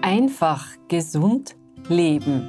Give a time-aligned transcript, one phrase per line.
[0.00, 1.56] Einfach gesund
[1.88, 2.48] leben.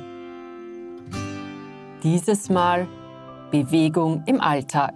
[2.04, 2.88] Dieses Mal
[3.50, 4.94] Bewegung im Alltag.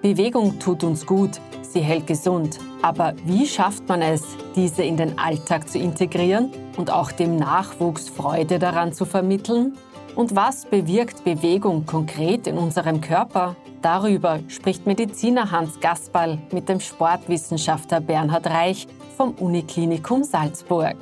[0.00, 2.60] Bewegung tut uns gut, sie hält gesund.
[2.80, 4.22] Aber wie schafft man es,
[4.54, 9.76] diese in den Alltag zu integrieren und auch dem Nachwuchs Freude daran zu vermitteln?
[10.18, 13.54] Und was bewirkt Bewegung konkret in unserem Körper?
[13.82, 20.96] Darüber spricht Mediziner Hans Gasperl mit dem Sportwissenschaftler Bernhard Reich vom Uniklinikum Salzburg.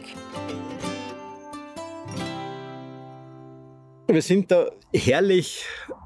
[4.07, 5.65] Wir sind da herrlich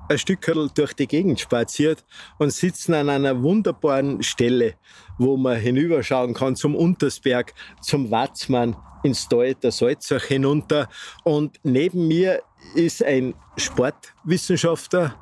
[0.08, 2.04] ein Stück durch die Gegend spaziert
[2.38, 4.74] und sitzen an einer wunderbaren Stelle,
[5.18, 10.88] wo man hinüberschauen kann zum Untersberg, zum Watzmann, ins Tal der Salzach hinunter.
[11.24, 12.42] Und neben mir
[12.74, 15.14] ist ein Sportwissenschaftler,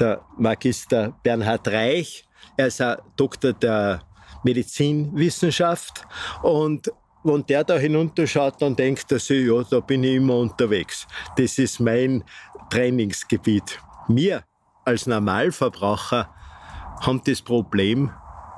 [0.00, 2.24] der Magister Bernhard Reich.
[2.56, 4.02] Er ist ein Doktor der
[4.42, 6.06] Medizinwissenschaft
[6.42, 6.90] und
[7.24, 11.06] wenn der da hinunterschaut, dann denkt er sich, ja, da bin ich immer unterwegs.
[11.36, 12.22] Das ist mein
[12.68, 13.80] Trainingsgebiet.
[14.08, 14.44] Wir
[14.84, 16.28] als Normalverbraucher
[17.00, 18.10] haben das Problem,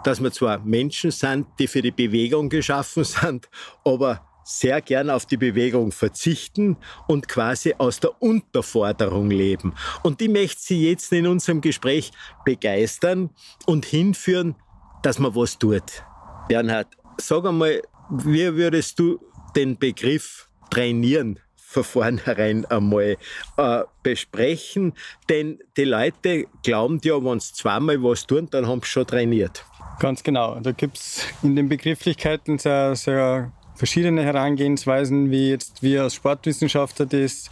[0.02, 3.48] dass wir zwar Menschen sind, die für die Bewegung geschaffen sind,
[3.84, 6.76] aber sehr gern auf die Bewegung verzichten
[7.08, 9.74] und quasi aus der Unterforderung leben.
[10.04, 12.12] Und die möchte Sie jetzt in unserem Gespräch
[12.44, 13.30] begeistern
[13.66, 14.54] und hinführen,
[15.02, 16.04] dass man was tut.
[16.48, 16.86] Bernhard,
[17.18, 19.18] sag einmal, wie würdest du
[19.56, 23.16] den Begriff trainieren von vornherein einmal
[23.56, 24.92] äh, besprechen?
[25.28, 29.64] Denn die Leute glauben ja, wenn sie zweimal was tun, dann haben sie schon trainiert.
[29.98, 30.60] Ganz genau.
[30.60, 37.06] Da gibt es in den Begrifflichkeiten sehr, sehr verschiedene Herangehensweisen, wie jetzt wir als Sportwissenschaftler
[37.06, 37.50] das,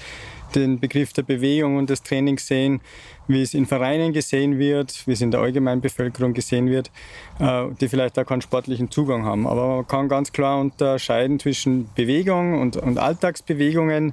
[0.55, 2.81] den Begriff der Bewegung und des Trainings sehen,
[3.27, 6.91] wie es in Vereinen gesehen wird, wie es in der Allgemeinbevölkerung gesehen wird,
[7.39, 9.47] äh, die vielleicht auch keinen sportlichen Zugang haben.
[9.47, 14.13] Aber man kann ganz klar unterscheiden zwischen Bewegung und, und Alltagsbewegungen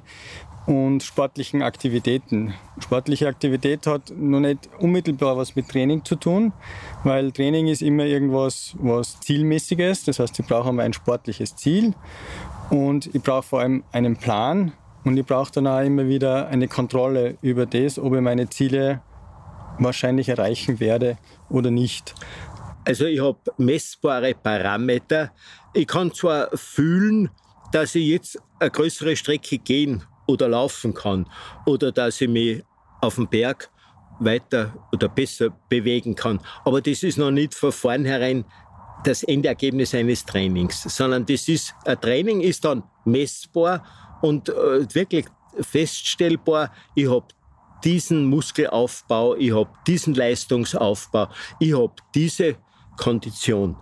[0.66, 2.54] und sportlichen Aktivitäten.
[2.78, 6.52] Sportliche Aktivität hat noch nicht unmittelbar was mit Training zu tun,
[7.04, 10.04] weil Training ist immer irgendwas was zielmäßiges.
[10.04, 11.94] Das heißt, ich brauche einmal ein sportliches Ziel
[12.70, 14.72] und ich brauche vor allem einen Plan
[15.04, 19.02] und ich brauche dann auch immer wieder eine Kontrolle über das, ob ich meine Ziele
[19.78, 21.18] wahrscheinlich erreichen werde
[21.48, 22.14] oder nicht.
[22.84, 25.32] Also ich habe messbare Parameter.
[25.72, 27.30] Ich kann zwar fühlen,
[27.72, 31.28] dass ich jetzt eine größere Strecke gehen oder laufen kann
[31.66, 32.62] oder dass ich mich
[33.00, 33.70] auf dem Berg
[34.20, 36.40] weiter oder besser bewegen kann.
[36.64, 38.44] Aber das ist noch nicht von vornherein
[39.04, 43.84] das Endergebnis eines Trainings, sondern das ist, ein Training ist dann messbar
[44.20, 45.26] und äh, wirklich
[45.60, 47.26] feststellbar, ich habe
[47.82, 51.28] diesen Muskelaufbau, ich habe diesen Leistungsaufbau,
[51.58, 52.56] ich habe diese
[52.96, 53.76] Kondition.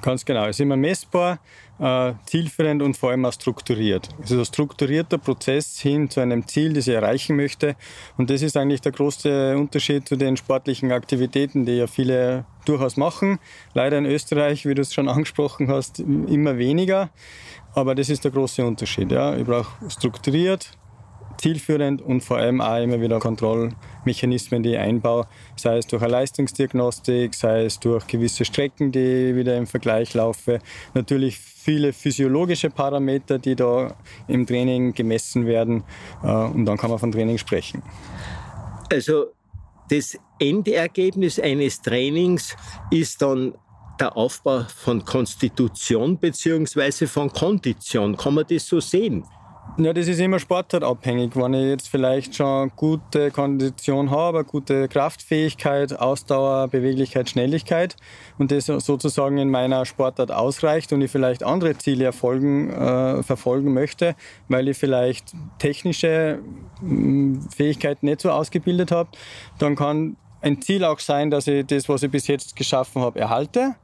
[0.00, 0.46] Ganz genau.
[0.46, 1.38] Es ist immer messbar,
[1.82, 4.08] äh, zielführend und vor allem auch strukturiert.
[4.22, 7.74] Es ist ein strukturierter Prozess hin zu einem Ziel, das ich erreichen möchte.
[8.16, 12.96] Und das ist eigentlich der große Unterschied zu den sportlichen Aktivitäten, die ja viele durchaus
[12.96, 13.40] machen.
[13.74, 17.10] Leider in Österreich, wie du es schon angesprochen hast, immer weniger.
[17.74, 19.10] Aber das ist der große Unterschied.
[19.10, 19.36] Ja.
[19.36, 20.70] Ich brauche strukturiert,
[21.38, 25.26] zielführend und vor allem auch immer wieder Kontrollmechanismen, die ich einbaue,
[25.56, 30.14] sei es durch eine Leistungsdiagnostik, sei es durch gewisse Strecken, die ich wieder im Vergleich
[30.14, 30.60] laufe.
[30.94, 33.94] Natürlich viele physiologische Parameter, die da
[34.28, 35.84] im Training gemessen werden
[36.22, 37.82] äh, und dann kann man von Training sprechen.
[38.90, 39.26] Also
[39.90, 42.56] das Endergebnis eines Trainings
[42.90, 43.54] ist dann
[44.00, 47.06] der Aufbau von Konstitution bzw.
[47.06, 48.16] von Kondition.
[48.16, 49.24] Kann man das so sehen?
[49.78, 51.34] Ja, das ist immer sportartabhängig.
[51.34, 57.96] Wenn ich jetzt vielleicht schon gute Kondition habe, gute Kraftfähigkeit, Ausdauer, Beweglichkeit, Schnelligkeit
[58.36, 63.72] und das sozusagen in meiner Sportart ausreicht und ich vielleicht andere Ziele erfolgen, äh, verfolgen
[63.72, 64.14] möchte,
[64.48, 66.40] weil ich vielleicht technische
[66.82, 69.08] mm, Fähigkeiten nicht so ausgebildet habe,
[69.58, 73.18] dann kann ein Ziel auch sein, dass ich das, was ich bis jetzt geschaffen habe,
[73.18, 73.76] erhalte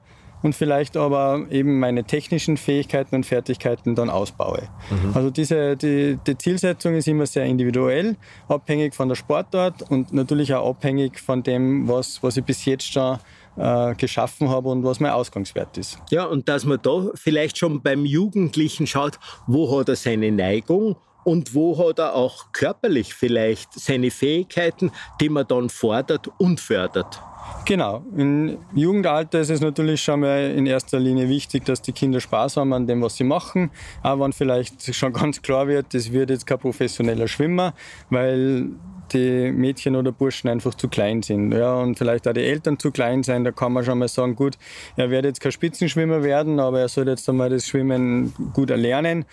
[0.43, 4.69] und vielleicht aber eben meine technischen Fähigkeiten und Fertigkeiten dann ausbaue.
[4.91, 5.13] Mhm.
[5.15, 8.17] Also diese, die, die, Zielsetzung ist immer sehr individuell,
[8.49, 12.93] abhängig von der Sportart und natürlich auch abhängig von dem, was, was ich bis jetzt
[12.93, 13.19] schon
[13.57, 15.99] äh, geschaffen habe und was mein Ausgangswert ist.
[16.11, 20.97] Ja, und dass man da vielleicht schon beim Jugendlichen schaut, wo hat er seine Neigung
[21.25, 27.21] und wo hat er auch körperlich vielleicht seine Fähigkeiten, die man dann fordert und fördert.
[27.65, 28.03] Genau.
[28.17, 32.57] Im Jugendalter ist es natürlich schon mal in erster Linie wichtig, dass die Kinder Spaß
[32.57, 33.71] haben an dem, was sie machen.
[34.03, 37.75] Auch wenn vielleicht schon ganz klar wird, das wird jetzt kein professioneller Schwimmer,
[38.09, 38.71] weil
[39.13, 41.53] die Mädchen oder Burschen einfach zu klein sind.
[41.53, 43.45] Ja, und vielleicht auch die Eltern zu klein sein.
[43.45, 44.57] Da kann man schon mal sagen, gut,
[44.97, 49.25] er wird jetzt kein Spitzenschwimmer werden, aber er soll jetzt einmal das Schwimmen gut erlernen.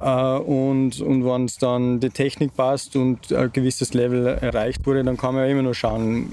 [0.00, 5.04] Äh, und und wenn es dann die Technik passt und ein gewisses Level erreicht wurde,
[5.04, 6.28] dann kann man ja immer noch schauen,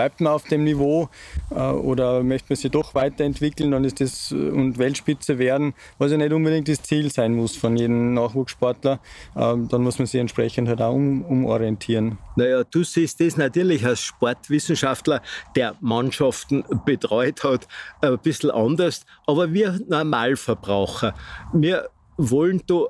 [0.00, 1.10] bleibt man auf dem Niveau
[1.50, 6.16] äh, oder möchte man sich doch weiterentwickeln dann ist das, und Weltspitze werden, was ja
[6.16, 8.98] nicht unbedingt das Ziel sein muss von jedem Nachwuchssportler.
[9.36, 12.16] Ähm, dann muss man sich entsprechend halt auch um, umorientieren.
[12.36, 15.20] Naja, du siehst das natürlich als Sportwissenschaftler,
[15.54, 17.68] der Mannschaften betreut hat,
[18.00, 19.04] ein bisschen anders.
[19.26, 21.12] Aber wir Normalverbraucher,
[21.52, 22.86] wir wollen da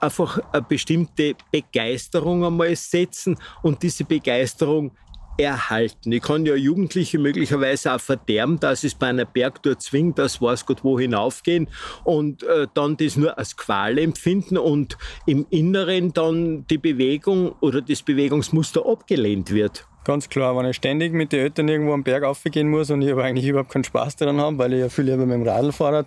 [0.00, 4.92] einfach eine bestimmte Begeisterung einmal setzen und diese Begeisterung
[5.36, 6.12] erhalten.
[6.12, 10.66] Ich kann ja Jugendliche möglicherweise auch verderben, dass es bei einer Bergtour zwingt, dass weiß
[10.66, 11.68] Gott wo hinaufgehen
[12.04, 14.96] und äh, dann das nur als Qual empfinden und
[15.26, 19.86] im Inneren dann die Bewegung oder das Bewegungsmuster abgelehnt wird.
[20.04, 23.10] Ganz klar, wenn ich ständig mit den Eltern irgendwo am Berg aufgehen muss und ich
[23.10, 25.72] aber eigentlich überhaupt keinen Spaß daran habe, weil ich ja viel lieber mit dem Radl
[25.72, 26.04] fahre,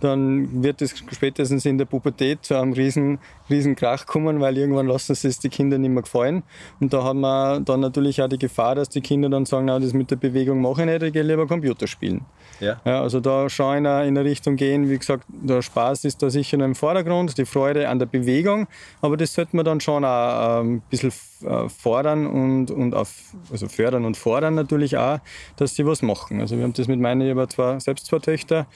[0.00, 3.18] dann wird es spätestens in der Pubertät zu einem riesen,
[3.48, 6.42] riesen Krach kommen, weil irgendwann lassen sie es die Kinder nicht mehr gefallen.
[6.78, 9.78] Und da haben wir dann natürlich auch die Gefahr, dass die Kinder dann sagen, na,
[9.78, 12.26] das mit der Bewegung mache ich nicht, ich gehe lieber Computer spielen.
[12.60, 12.80] Ja.
[12.84, 16.28] ja also da schaue ich in eine Richtung gehen, wie gesagt, der Spaß ist da
[16.28, 18.68] sicher noch im Vordergrund, die Freude an der Bewegung,
[19.00, 21.12] aber das sollte man dann schon auch ähm, ein bisschen
[21.68, 25.20] fordern und, und auf, also fördern und fordern natürlich auch,
[25.56, 26.40] dass sie was machen.
[26.40, 28.66] Also wir haben das mit meinen, ich habe zwei, selbst zwei Töchter,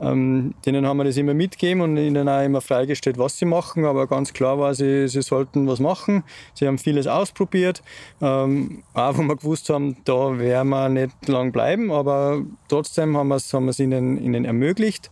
[0.00, 3.84] ähm, denen haben wir das immer mitgegeben und ihnen auch immer freigestellt, was sie machen.
[3.84, 6.22] Aber ganz klar war, sie, sie sollten was machen.
[6.54, 7.82] Sie haben vieles ausprobiert.
[8.20, 11.90] Ähm, auch wo wir gewusst haben, da werden wir nicht lang bleiben.
[11.90, 15.10] Aber trotzdem haben wir es haben ihnen, ihnen ermöglicht.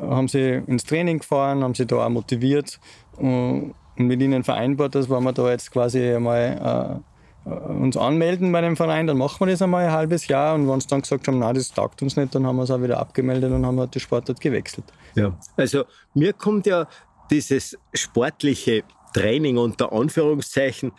[0.00, 2.80] Haben sie ins Training gefahren, haben sie da auch motiviert.
[3.18, 7.02] Und und mit ihnen vereinbart, dass wenn wir da jetzt quasi einmal
[7.46, 10.68] äh, uns anmelden bei dem Verein, dann machen wir das einmal ein halbes Jahr und
[10.68, 12.82] wenn sie dann gesagt haben, nein, das taugt uns nicht, dann haben wir es auch
[12.82, 14.86] wieder abgemeldet und haben die Sportart gewechselt.
[15.14, 16.86] Ja, also mir kommt ja
[17.30, 18.82] dieses sportliche
[19.12, 20.92] Training unter Anführungszeichen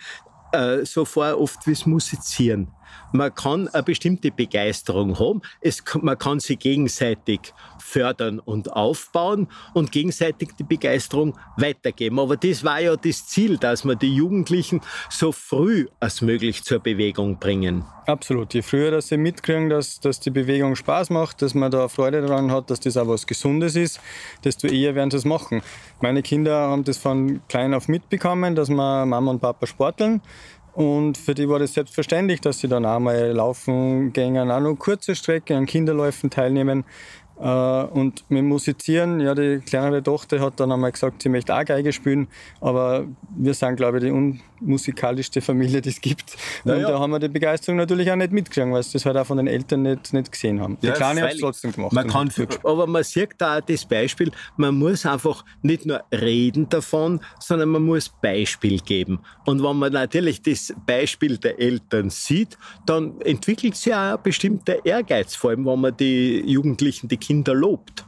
[0.52, 2.68] äh, so vor oft wie das Musizieren.
[3.12, 5.42] Man kann eine bestimmte Begeisterung haben.
[5.62, 12.20] Es, man kann sie gegenseitig fördern und aufbauen und gegenseitig die Begeisterung weitergeben.
[12.20, 16.80] Aber das war ja das Ziel, dass wir die Jugendlichen so früh als möglich zur
[16.80, 17.86] Bewegung bringen.
[18.08, 18.54] Absolut.
[18.54, 22.22] Je früher dass sie mitkriegen, dass, dass die Bewegung Spaß macht, dass man da Freude
[22.22, 24.00] daran hat, dass das auch was Gesundes ist,
[24.44, 25.62] desto eher werden sie es machen.
[26.02, 30.22] Meine Kinder haben das von klein auf mitbekommen, dass wir Mama und Papa sporteln.
[30.76, 34.78] Und für die war das selbstverständlich, dass sie dann auch mal laufen gehen, auch nur
[34.78, 36.84] kurze Strecke an Kinderläufen teilnehmen.
[37.40, 41.66] Äh, und mit Musizieren, ja, die kleinere Tochter hat dann einmal gesagt, sie möchte auch
[41.66, 42.28] Geige spielen,
[42.62, 43.06] aber
[43.36, 46.38] wir sind, glaube ich, die unmusikalischste Familie, die es gibt.
[46.64, 46.90] Und ja.
[46.90, 49.38] da haben wir die Begeisterung natürlich auch nicht mitgekriegt, weil sie das halt auch von
[49.38, 50.78] den Eltern nicht, nicht gesehen haben.
[50.82, 51.92] Die ja, Kleine hat es trotzdem gemacht.
[51.92, 52.32] Man kann,
[52.64, 57.70] aber man sieht da auch das Beispiel, man muss einfach nicht nur reden davon, sondern
[57.70, 59.20] man muss Beispiel geben.
[59.46, 64.86] Und wenn man natürlich das Beispiel der Eltern sieht, dann entwickelt sich auch ein bestimmter
[64.86, 68.06] Ehrgeiz, vor allem wenn man die Jugendlichen, die Kinder lobt.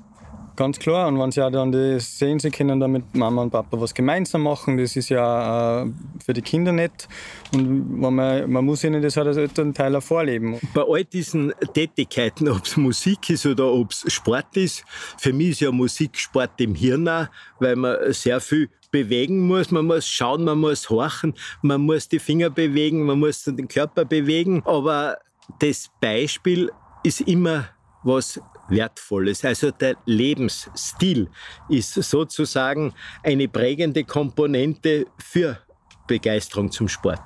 [0.55, 1.07] Ganz klar.
[1.07, 3.93] Und wenn sie auch dann das sehen, sie können dann mit Mama und Papa was
[3.93, 5.91] gemeinsam machen, das ist ja äh,
[6.24, 7.07] für die Kinder nett.
[7.53, 10.59] Und man, man muss ihnen das halt als Elternteil auch vorleben.
[10.74, 14.83] Bei all diesen Tätigkeiten, ob es Musik ist oder ob es Sport ist,
[15.19, 17.27] für mich ist ja Musik Sport im Hirn auch,
[17.59, 22.19] weil man sehr viel bewegen muss, man muss schauen, man muss horchen, man muss die
[22.19, 24.63] Finger bewegen, man muss den Körper bewegen.
[24.65, 25.17] Aber
[25.59, 26.71] das Beispiel
[27.03, 27.65] ist immer
[28.03, 29.43] was Wertvolles.
[29.45, 31.29] Also der Lebensstil
[31.69, 32.93] ist sozusagen
[33.24, 35.59] eine prägende Komponente für
[36.07, 37.21] Begeisterung zum Sport.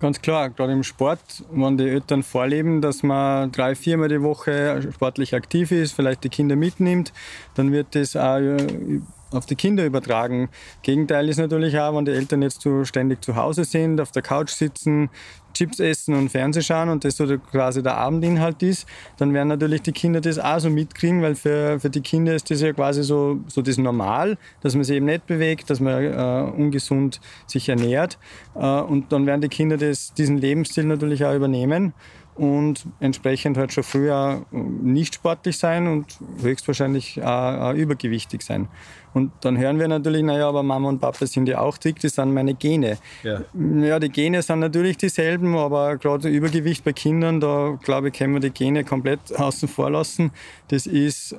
[0.00, 4.88] Ganz klar, gerade im Sport, wenn die Eltern vorleben, dass man drei, viermal die Woche
[4.94, 7.12] sportlich aktiv ist, vielleicht die Kinder mitnimmt,
[7.54, 10.48] dann wird das auch äh, auf die Kinder übertragen.
[10.80, 14.22] Gegenteil ist natürlich auch, wenn die Eltern jetzt so ständig zu Hause sind, auf der
[14.22, 15.10] Couch sitzen,
[15.54, 18.86] Chips essen und Fernsehen schauen und das so quasi der Abendinhalt ist,
[19.18, 22.50] dann werden natürlich die Kinder das auch so mitkriegen, weil für, für die Kinder ist
[22.50, 26.04] das ja quasi so, so das Normal, dass man sich eben nicht bewegt, dass man
[26.04, 28.18] äh, ungesund sich ernährt.
[28.54, 31.92] Äh, und dann werden die Kinder das, diesen Lebensstil natürlich auch übernehmen
[32.40, 38.68] und entsprechend halt schon früher nicht sportlich sein und höchstwahrscheinlich auch, auch übergewichtig sein.
[39.12, 42.14] Und dann hören wir natürlich, naja, aber Mama und Papa sind ja auch dick, das
[42.14, 42.98] sind meine Gene.
[43.22, 48.14] Ja, ja die Gene sind natürlich dieselben, aber gerade Übergewicht bei Kindern, da glaube ich,
[48.14, 50.30] können wir die Gene komplett außen vor lassen.
[50.68, 51.36] Das ist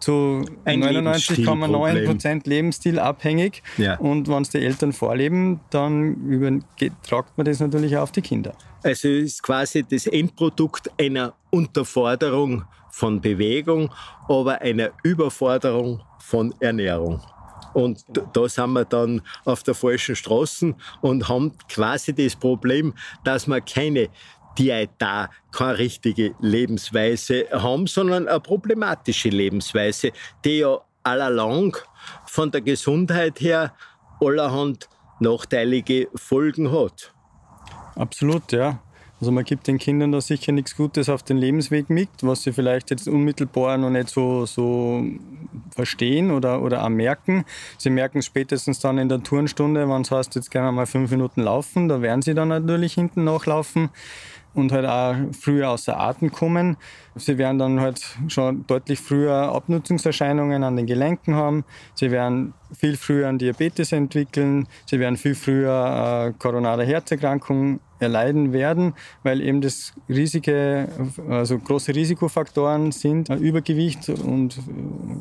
[0.00, 3.62] zu 99,9 Prozent Lebensstil abhängig.
[3.76, 3.98] Ja.
[3.98, 8.54] Und wenn es die Eltern vorleben, dann übertragt man das natürlich auch auf die Kinder.
[8.82, 13.92] Also ist quasi das Endprodukt einer Unterforderung von Bewegung,
[14.28, 17.20] aber einer Überforderung von Ernährung.
[17.72, 23.48] Und da sind wir dann auf der falschen Straße und haben quasi das Problem, dass
[23.48, 24.10] wir keine
[24.56, 30.12] Diäta, keine richtige Lebensweise haben, sondern eine problematische Lebensweise,
[30.44, 31.76] die ja allalong
[32.26, 33.74] von der Gesundheit her
[34.20, 37.12] allerhand nachteilige Folgen hat.
[37.96, 38.78] Absolut, ja.
[39.20, 42.52] Also man gibt den Kindern da sicher nichts Gutes auf den Lebensweg mit, was sie
[42.52, 45.04] vielleicht jetzt unmittelbar noch nicht so, so
[45.70, 47.44] verstehen oder, oder auch merken.
[47.78, 51.10] Sie merken es spätestens dann in der Turnstunde, wenn es heißt, jetzt wir mal fünf
[51.10, 53.90] Minuten laufen, da werden sie dann natürlich hinten nachlaufen
[54.54, 56.76] und halt auch früher außer Atem kommen.
[57.16, 61.64] Sie werden dann halt schon deutlich früher Abnutzungserscheinungen an den Gelenken haben.
[61.94, 64.66] Sie werden viel früher einen Diabetes entwickeln.
[64.86, 70.88] Sie werden viel früher äh, koronare Herzerkrankungen erleiden werden, weil eben das riesige,
[71.28, 74.60] also große Risikofaktoren sind äh, Übergewicht und äh,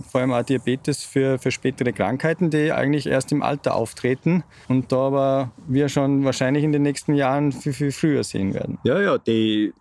[0.09, 4.91] vor allem auch Diabetes für, für spätere Krankheiten, die eigentlich erst im Alter auftreten und
[4.91, 8.79] da aber wir schon wahrscheinlich in den nächsten Jahren viel, viel früher sehen werden.
[8.83, 9.73] Ja, ja, die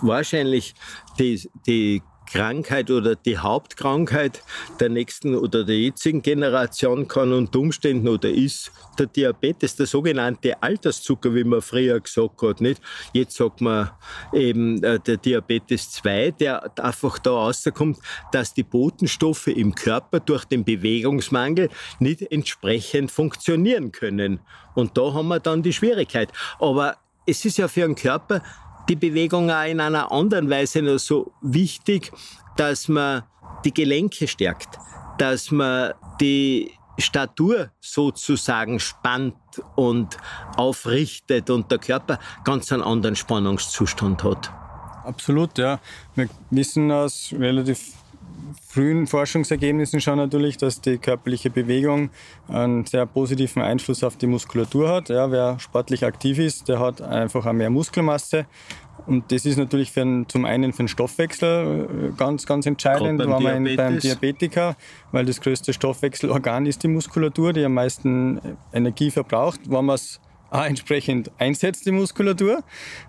[0.00, 0.74] wahrscheinlich
[1.18, 2.02] die, die
[2.32, 4.42] Krankheit oder die Hauptkrankheit
[4.80, 10.62] der nächsten oder der jetzigen Generation kann unter Umständen oder ist der Diabetes, der sogenannte
[10.62, 12.60] Alterszucker, wie man früher gesagt hat.
[12.62, 12.80] Nicht?
[13.12, 13.90] Jetzt sagt man
[14.32, 17.98] eben äh, der Diabetes 2, der einfach da rauskommt,
[18.32, 24.40] dass die Botenstoffe im Körper durch den Bewegungsmangel nicht entsprechend funktionieren können.
[24.74, 26.32] Und da haben wir dann die Schwierigkeit.
[26.58, 26.96] Aber
[27.26, 28.42] es ist ja für einen Körper
[28.88, 32.12] die Bewegung auch in einer anderen Weise noch so wichtig,
[32.56, 33.22] dass man
[33.64, 34.78] die Gelenke stärkt,
[35.18, 39.34] dass man die Statur sozusagen spannt
[39.76, 40.16] und
[40.56, 44.52] aufrichtet und der Körper ganz einen anderen Spannungszustand hat.
[45.04, 45.80] Absolut, ja.
[46.14, 47.94] Wir wissen aus relativ
[48.66, 52.10] frühen Forschungsergebnissen schon natürlich, dass die körperliche Bewegung
[52.48, 55.08] einen sehr positiven Einfluss auf die Muskulatur hat.
[55.08, 58.46] Ja, wer sportlich aktiv ist, der hat einfach auch mehr Muskelmasse.
[59.06, 63.18] Und das ist natürlich für einen, zum einen für den Stoffwechsel äh, ganz, ganz entscheidend,
[63.18, 63.76] beim, Diabetes.
[63.76, 64.76] beim Diabetiker,
[65.10, 68.40] weil das größte Stoffwechselorgan ist die Muskulatur, die am meisten
[68.72, 70.20] Energie verbraucht, wenn man es
[70.50, 72.62] auch entsprechend einsetzt, die Muskulatur.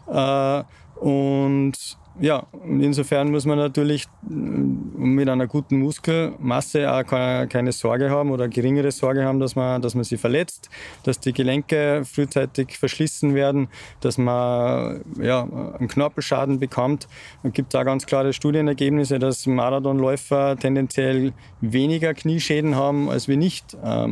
[0.08, 0.64] Äh,
[1.00, 8.32] und ja, insofern muss man natürlich äh, mit einer guten Muskelmasse auch keine Sorge haben
[8.32, 10.70] oder geringere Sorge haben, dass man, dass man sie verletzt,
[11.04, 13.68] dass die Gelenke frühzeitig verschlissen werden,
[14.02, 17.08] dass man ja, einen Knorpelschaden bekommt.
[17.42, 23.74] Es gibt da ganz klare Studienergebnisse, dass Marathonläufer tendenziell weniger Knieschäden haben als wir nicht
[23.84, 24.08] äh,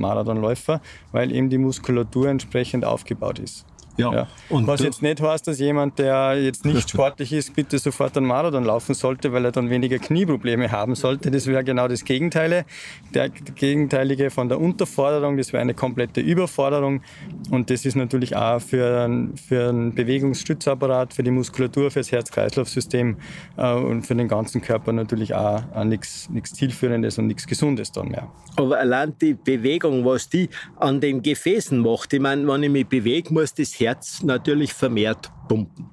[1.11, 3.65] weil eben die Muskulatur entsprechend aufgebaut ist.
[3.97, 4.13] Ja.
[4.13, 4.27] ja.
[4.49, 8.25] Und Was jetzt nicht heißt, dass jemand, der jetzt nicht sportlich ist, bitte sofort einen
[8.25, 11.31] Marathon laufen sollte, weil er dann weniger Knieprobleme haben sollte.
[11.31, 12.65] Das wäre genau das Gegenteile.
[13.13, 17.01] Der Gegenteilige von der Unterforderung, das wäre eine komplette Überforderung.
[17.49, 22.11] Und das ist natürlich auch für, einen, für einen Bewegungsstützapparat, für die Muskulatur, für das
[22.11, 23.17] Herz-Kreislauf-System
[23.57, 28.09] äh, und für den ganzen Körper natürlich auch, auch nichts Zielführendes und nichts Gesundes dann
[28.09, 28.29] mehr.
[28.55, 32.87] Aber allein die Bewegung, was die an den Gefäßen macht, ich meine, wenn ich mich
[32.87, 35.89] bewege, muss das Herz natürlich vermehrt pumpen.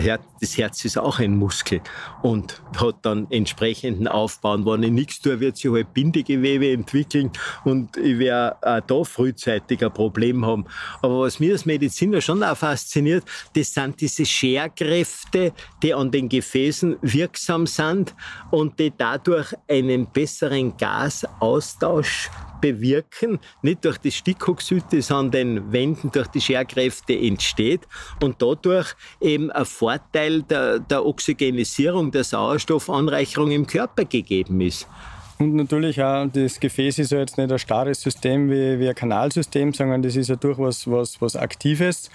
[0.00, 1.80] Herz, das Herz ist auch ein Muskel
[2.22, 4.54] und hat dann entsprechenden Aufbau.
[4.54, 7.30] Und wenn ich nichts tue, wird sich halt Bindegewebe entwickeln
[7.64, 10.64] und ich werde auch da frühzeitig ein Problem haben.
[11.02, 13.24] Aber was mir als Mediziner schon auch fasziniert,
[13.54, 18.14] das sind diese Scherkräfte, die an den Gefäßen wirksam sind
[18.50, 22.30] und die dadurch einen besseren Gasaustausch
[22.62, 27.82] bewirken, nicht durch das Stickoxid, das an den Wänden durch die Scherkräfte entsteht
[28.22, 34.88] und dadurch eben ein Vorteil der, der Oxygenisierung, der Sauerstoffanreicherung im Körper gegeben ist.
[35.38, 38.94] Und natürlich auch, das Gefäß ist ja jetzt nicht ein starres System wie, wie ein
[38.94, 42.10] Kanalsystem, sondern das ist ja durchaus was, was Aktives.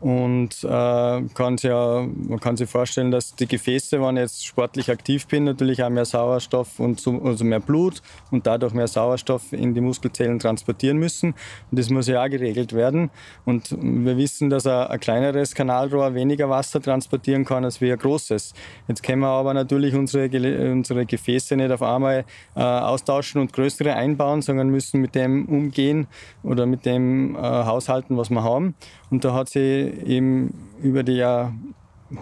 [0.00, 4.90] Und äh, kann ja, man kann sich vorstellen, dass die Gefäße, wenn ich jetzt sportlich
[4.90, 9.52] aktiv bin, natürlich auch mehr Sauerstoff und so, also mehr Blut und dadurch mehr Sauerstoff
[9.52, 11.34] in die Muskelzellen transportieren müssen.
[11.70, 13.10] Und das muss ja auch geregelt werden.
[13.46, 17.98] Und wir wissen, dass ein, ein kleineres Kanalrohr weniger Wasser transportieren kann als wie ein
[17.98, 18.52] großes.
[18.88, 20.28] Jetzt können wir aber natürlich unsere,
[20.72, 26.06] unsere Gefäße nicht auf einmal äh, austauschen und größere einbauen, sondern müssen mit dem umgehen
[26.42, 28.74] oder mit dem äh, haushalten, was wir haben.
[29.10, 31.52] Und da hat sich eben über die Jahr,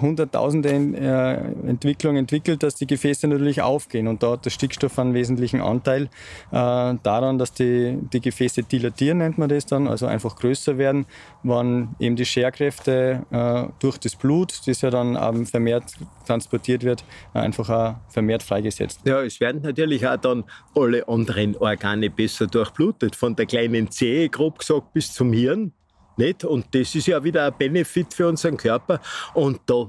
[0.01, 4.09] Hunderttausende äh, Entwicklung entwickelt, dass die Gefäße natürlich aufgehen.
[4.09, 6.09] Und da hat der Stickstoff einen wesentlichen Anteil äh,
[6.51, 11.05] daran, dass die, die Gefäße dilatieren, nennt man das dann, also einfach größer werden,
[11.43, 15.85] wann eben die Scherkräfte äh, durch das Blut, das ja dann ähm, vermehrt
[16.27, 19.01] transportiert wird, einfach auch vermehrt freigesetzt.
[19.05, 24.31] Ja, es werden natürlich auch dann alle anderen Organe besser durchblutet, von der kleinen Zehe,
[24.31, 25.73] grob gesagt, bis zum Hirn.
[26.17, 26.45] Nicht?
[26.45, 29.01] Und das ist ja wieder ein Benefit für unseren Körper.
[29.35, 29.89] Und da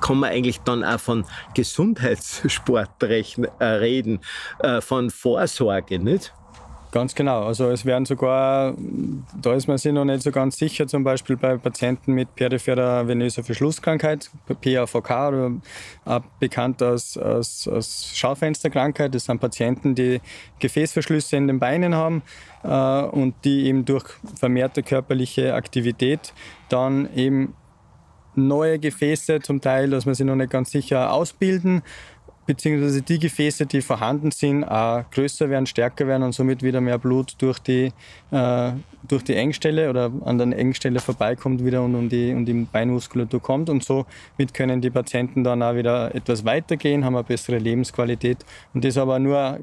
[0.00, 1.24] kann man eigentlich dann auch von
[1.54, 4.20] Gesundheitssport äh, reden,
[4.60, 5.98] äh, von Vorsorge.
[5.98, 6.32] Nicht?
[6.92, 7.44] Ganz genau.
[7.44, 8.74] Also es werden sogar,
[9.40, 13.08] da ist man sich noch nicht so ganz sicher, zum Beispiel bei Patienten mit peripherer
[13.08, 15.52] venöser Verschlusskrankheit, PAVK, oder
[16.04, 19.14] auch bekannt als, als, als Schaufensterkrankheit.
[19.14, 20.20] Das sind Patienten, die
[20.58, 22.22] Gefäßverschlüsse in den Beinen haben
[22.62, 24.04] äh, und die eben durch
[24.38, 26.34] vermehrte körperliche Aktivität
[26.68, 27.54] dann eben
[28.34, 31.82] neue Gefäße zum Teil, dass man sich noch nicht ganz sicher ausbilden
[32.46, 36.98] beziehungsweise die Gefäße, die vorhanden sind, auch größer werden, stärker werden und somit wieder mehr
[36.98, 37.92] Blut durch die,
[38.30, 38.72] äh,
[39.06, 43.40] durch die Engstelle oder an der Engstelle vorbeikommt wieder und um die, um die Beinmuskulatur
[43.40, 43.70] kommt.
[43.70, 48.44] Und somit können die Patienten dann auch wieder etwas weitergehen, haben eine bessere Lebensqualität.
[48.74, 49.60] Und das aber nur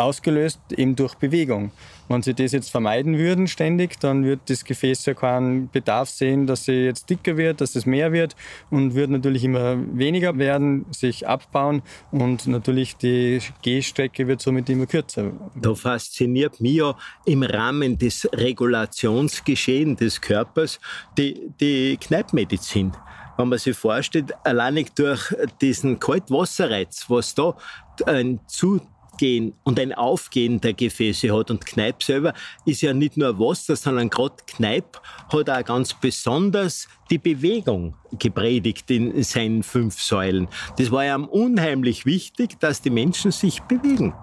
[0.00, 1.70] ausgelöst eben durch Bewegung.
[2.08, 6.46] Wenn sie das jetzt vermeiden würden ständig, dann wird das Gefäß ja keinen Bedarf sehen,
[6.46, 8.34] dass sie jetzt dicker wird, dass es mehr wird
[8.70, 14.86] und wird natürlich immer weniger werden, sich abbauen und natürlich die Gehstrecke wird somit immer
[14.86, 15.30] kürzer.
[15.54, 20.80] Da fasziniert mich ja im Rahmen des Regulationsgeschehens des Körpers
[21.16, 22.92] die, die Kneipmedizin
[23.36, 27.56] wenn man sich vorstellt, allein durch diesen Kaltwasserreiz, was da
[28.04, 28.82] ein zu
[29.20, 31.50] Abgehen und ein Aufgehen der Gefäße hat.
[31.50, 32.32] Und Kneipp selber
[32.64, 34.98] ist ja nicht nur Wasser, sondern gerade Kneipp
[35.30, 40.48] hat auch ganz besonders die Bewegung gepredigt in seinen fünf Säulen.
[40.78, 44.14] Das war ja unheimlich wichtig, dass die Menschen sich bewegen.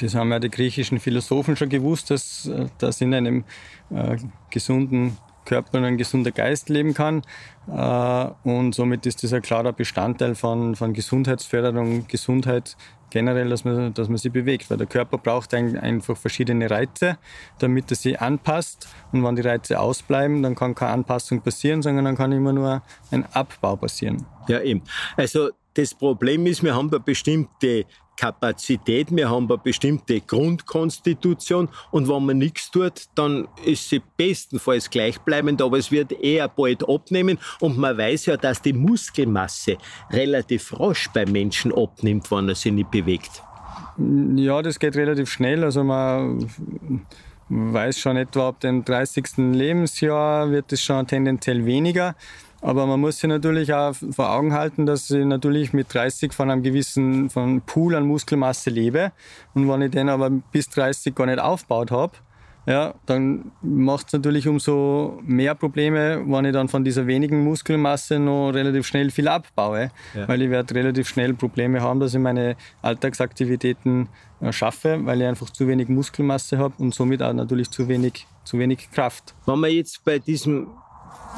[0.00, 3.44] Das haben ja die griechischen Philosophen schon gewusst, dass, dass in einem
[3.90, 4.16] äh,
[4.50, 7.22] gesunden Körper und ein gesunder Geist leben kann.
[7.68, 12.76] Äh, und somit ist das ein klarer Bestandteil von, von Gesundheitsförderung, Gesundheit
[13.10, 14.70] generell, dass man, dass man sie bewegt.
[14.70, 17.16] Weil der Körper braucht ein, einfach verschiedene Reize,
[17.58, 18.88] damit er sie anpasst.
[19.12, 22.82] Und wenn die Reize ausbleiben, dann kann keine Anpassung passieren, sondern dann kann immer nur
[23.10, 24.26] ein Abbau passieren.
[24.48, 24.82] Ja, eben.
[25.16, 32.08] Also das Problem ist, wir haben da bestimmte Kapazität, wir haben eine bestimmte Grundkonstitution und
[32.08, 37.38] wenn man nichts tut, dann ist sie bestenfalls gleichbleibend, aber es wird eher bald abnehmen
[37.60, 39.76] und man weiß ja, dass die Muskelmasse
[40.10, 43.42] relativ rasch beim Menschen abnimmt, wenn er sich nicht bewegt.
[44.36, 46.50] Ja, das geht relativ schnell, also man
[47.48, 49.36] weiß schon etwa ab dem 30.
[49.36, 52.16] Lebensjahr wird es schon tendenziell weniger.
[52.64, 56.50] Aber man muss sich natürlich auch vor Augen halten, dass ich natürlich mit 30 von
[56.50, 59.12] einem gewissen von Pool an Muskelmasse lebe.
[59.52, 62.14] Und wenn ich den aber bis 30 gar nicht aufgebaut habe,
[62.66, 68.18] ja, dann macht es natürlich umso mehr Probleme, wenn ich dann von dieser wenigen Muskelmasse
[68.18, 69.90] noch relativ schnell viel abbaue.
[70.14, 70.26] Ja.
[70.26, 74.08] Weil ich werde relativ schnell Probleme haben, dass ich meine Alltagsaktivitäten
[74.40, 78.26] äh, schaffe, weil ich einfach zu wenig Muskelmasse habe und somit auch natürlich zu wenig,
[78.44, 79.34] zu wenig Kraft.
[79.44, 80.68] Wenn wir jetzt bei diesem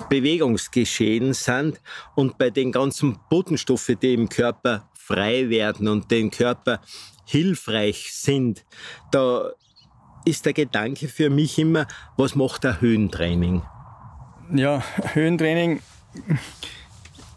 [0.09, 1.81] Bewegungsgeschehen sind
[2.15, 6.81] und bei den ganzen Botenstoffen, die im Körper frei werden und den Körper
[7.25, 8.65] hilfreich sind,
[9.11, 9.51] da
[10.25, 11.87] ist der Gedanke für mich immer,
[12.17, 13.62] was macht ein Höhentraining?
[14.53, 15.81] Ja, Höhentraining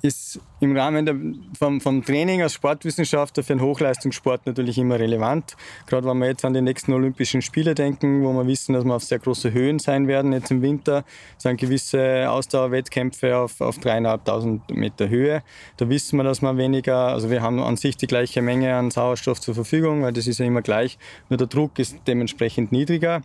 [0.02, 1.16] ist im Rahmen der,
[1.58, 5.56] vom, vom, Training als Sportwissenschaftler für den Hochleistungssport natürlich immer relevant.
[5.88, 8.96] Gerade wenn wir jetzt an die nächsten Olympischen Spiele denken, wo wir wissen, dass wir
[8.96, 10.34] auf sehr große Höhen sein werden.
[10.34, 11.04] Jetzt im Winter
[11.38, 15.44] sind gewisse Ausdauerwettkämpfe auf, auf dreieinhalbtausend Meter Höhe.
[15.78, 18.92] Da wissen wir, dass wir weniger, also wir haben an sich die gleiche Menge an
[18.92, 20.98] Sauerstoff zur Verfügung, weil das ist ja immer gleich.
[21.30, 23.22] Nur der Druck ist dementsprechend niedriger.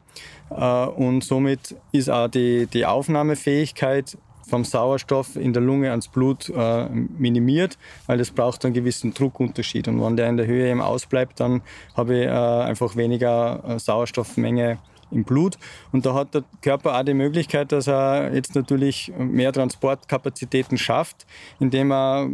[0.51, 6.51] Äh, und somit ist auch die, die Aufnahmefähigkeit vom Sauerstoff in der Lunge ans Blut
[6.51, 9.89] äh, minimiert, weil das braucht einen gewissen Druckunterschied.
[9.89, 11.63] Und wenn der in der Höhe eben ausbleibt, dann
[11.97, 14.79] habe ich äh, einfach weniger äh, Sauerstoffmenge
[15.11, 15.59] im Blut.
[15.93, 21.27] Und da hat der Körper auch die Möglichkeit, dass er jetzt natürlich mehr Transportkapazitäten schafft,
[21.61, 22.29] indem er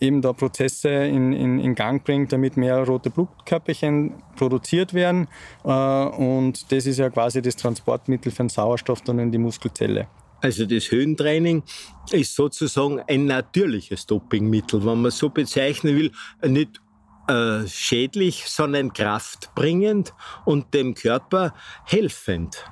[0.00, 5.28] eben da Prozesse in, in, in Gang bringt, damit mehr rote Blutkörperchen produziert werden.
[5.64, 10.06] Äh, und das ist ja quasi das Transportmittel für den Sauerstoff dann in die Muskelzelle.
[10.44, 11.62] Also das Höhentraining
[12.10, 16.12] ist sozusagen ein natürliches Dopingmittel, wenn man so bezeichnen will,
[16.46, 16.82] nicht
[17.28, 20.12] äh, schädlich, sondern kraftbringend
[20.44, 21.54] und dem Körper
[21.86, 22.62] helfend.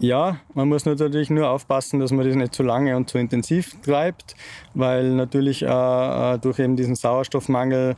[0.00, 3.80] Ja, man muss natürlich nur aufpassen, dass man das nicht zu lange und zu intensiv
[3.82, 4.34] treibt,
[4.74, 7.94] weil natürlich äh, äh durch eben diesen Sauerstoffmangel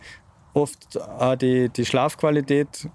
[0.52, 2.88] oft auch die, die Schlafqualität äh,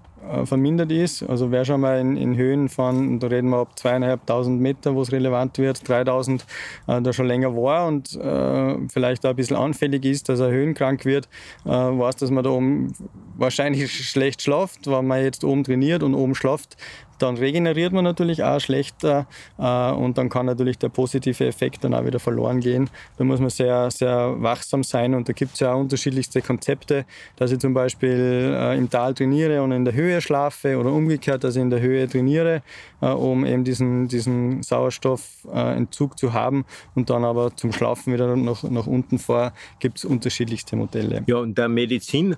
[0.44, 1.22] vermindert ist.
[1.22, 5.02] Also wer schon mal in, in, Höhen von, da reden wir ab zweieinhalbtausend Meter, wo
[5.02, 6.44] es relevant wird, 3000,
[6.86, 10.50] äh, da schon länger war und äh, vielleicht auch ein bisschen anfällig ist, dass er
[10.50, 11.28] höhenkrank wird,
[11.64, 12.92] äh, weiß, dass man da oben
[13.36, 16.76] wahrscheinlich schlecht schlaft, weil man jetzt oben trainiert und oben schlaft,
[17.18, 19.26] dann regeneriert man natürlich auch schlechter
[19.58, 22.90] äh, und dann kann natürlich der positive Effekt dann auch wieder verloren gehen.
[23.16, 27.04] Da muss man sehr, sehr wachsam sein und da gibt es ja auch unterschiedlichste Konzepte,
[27.36, 31.44] dass ich zum Beispiel äh, im Tal trainiere und in der Höhe schlafe oder umgekehrt,
[31.44, 32.62] dass ich in der Höhe trainiere,
[33.00, 38.62] äh, um eben diesen, diesen Sauerstoffentzug zu haben und dann aber zum Schlafen wieder nach,
[38.64, 41.22] nach unten vor, gibt es unterschiedlichste Modelle.
[41.26, 42.36] Ja, und der Medizin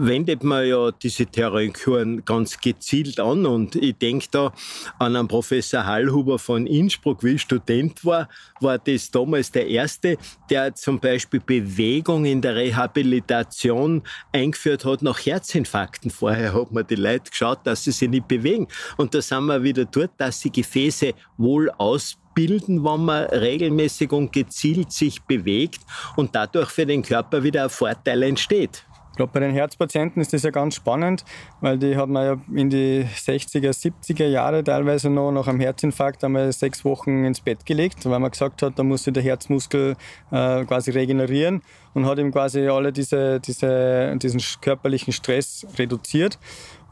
[0.00, 3.46] wendet man ja diese Terrorkuren ganz gezielt an.
[3.46, 4.52] Und ich denke da
[4.98, 8.28] an einen Professor Hallhuber von Innsbruck, wie ich Student war,
[8.60, 10.16] war das damals der erste,
[10.48, 16.10] der zum Beispiel Bewegung in der Rehabilitation eingeführt hat nach Herzinfarkten.
[16.10, 18.68] Vorher hat man die Leute geschaut, dass sie sich nicht bewegen.
[18.96, 24.32] Und da sind wir wieder dort, dass die Gefäße wohl ausbilden, wenn man regelmäßig und
[24.32, 25.80] gezielt sich bewegt
[26.16, 28.84] und dadurch für den Körper wieder ein Vorteil entsteht.
[29.20, 31.26] Glaube, bei den Herzpatienten ist das ja ganz spannend,
[31.60, 36.24] weil die hat man ja in die 60er, 70er Jahre teilweise noch nach einem Herzinfarkt
[36.24, 39.94] einmal sechs Wochen ins Bett gelegt, weil man gesagt hat, da muss sich der Herzmuskel
[40.30, 41.60] äh, quasi regenerieren
[41.92, 46.38] und hat ihm quasi alle diese, diese, diesen körperlichen Stress reduziert.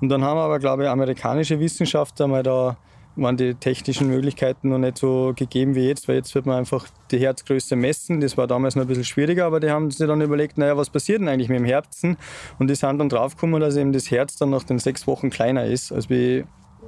[0.02, 2.76] Und dann haben aber, glaube ich, amerikanische Wissenschaftler mal da
[3.22, 6.86] waren die technischen Möglichkeiten noch nicht so gegeben wie jetzt, weil jetzt wird man einfach
[7.10, 8.20] die Herzgröße messen.
[8.20, 10.90] Das war damals noch ein bisschen schwieriger, aber die haben sich dann überlegt, naja, was
[10.90, 12.16] passiert denn eigentlich mit dem Herzen?
[12.58, 15.64] Und die sind dann draufgekommen, dass eben das Herz dann nach den sechs Wochen kleiner
[15.66, 16.44] ist, als wie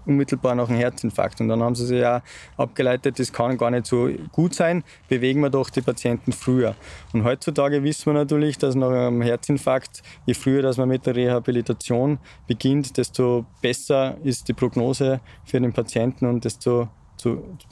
[0.06, 1.40] unmittelbar nach einem Herzinfarkt.
[1.40, 2.22] Und dann haben sie sich ja
[2.56, 6.74] abgeleitet, das kann gar nicht so gut sein, bewegen wir doch die Patienten früher.
[7.12, 11.16] Und heutzutage wissen wir natürlich, dass nach einem Herzinfarkt, je früher dass man mit der
[11.16, 16.88] Rehabilitation beginnt, desto besser ist die Prognose für den Patienten und desto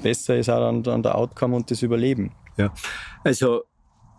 [0.02, 2.32] besser ist auch dann der Outcome und das Überleben.
[2.56, 2.72] Ja,
[3.24, 3.62] also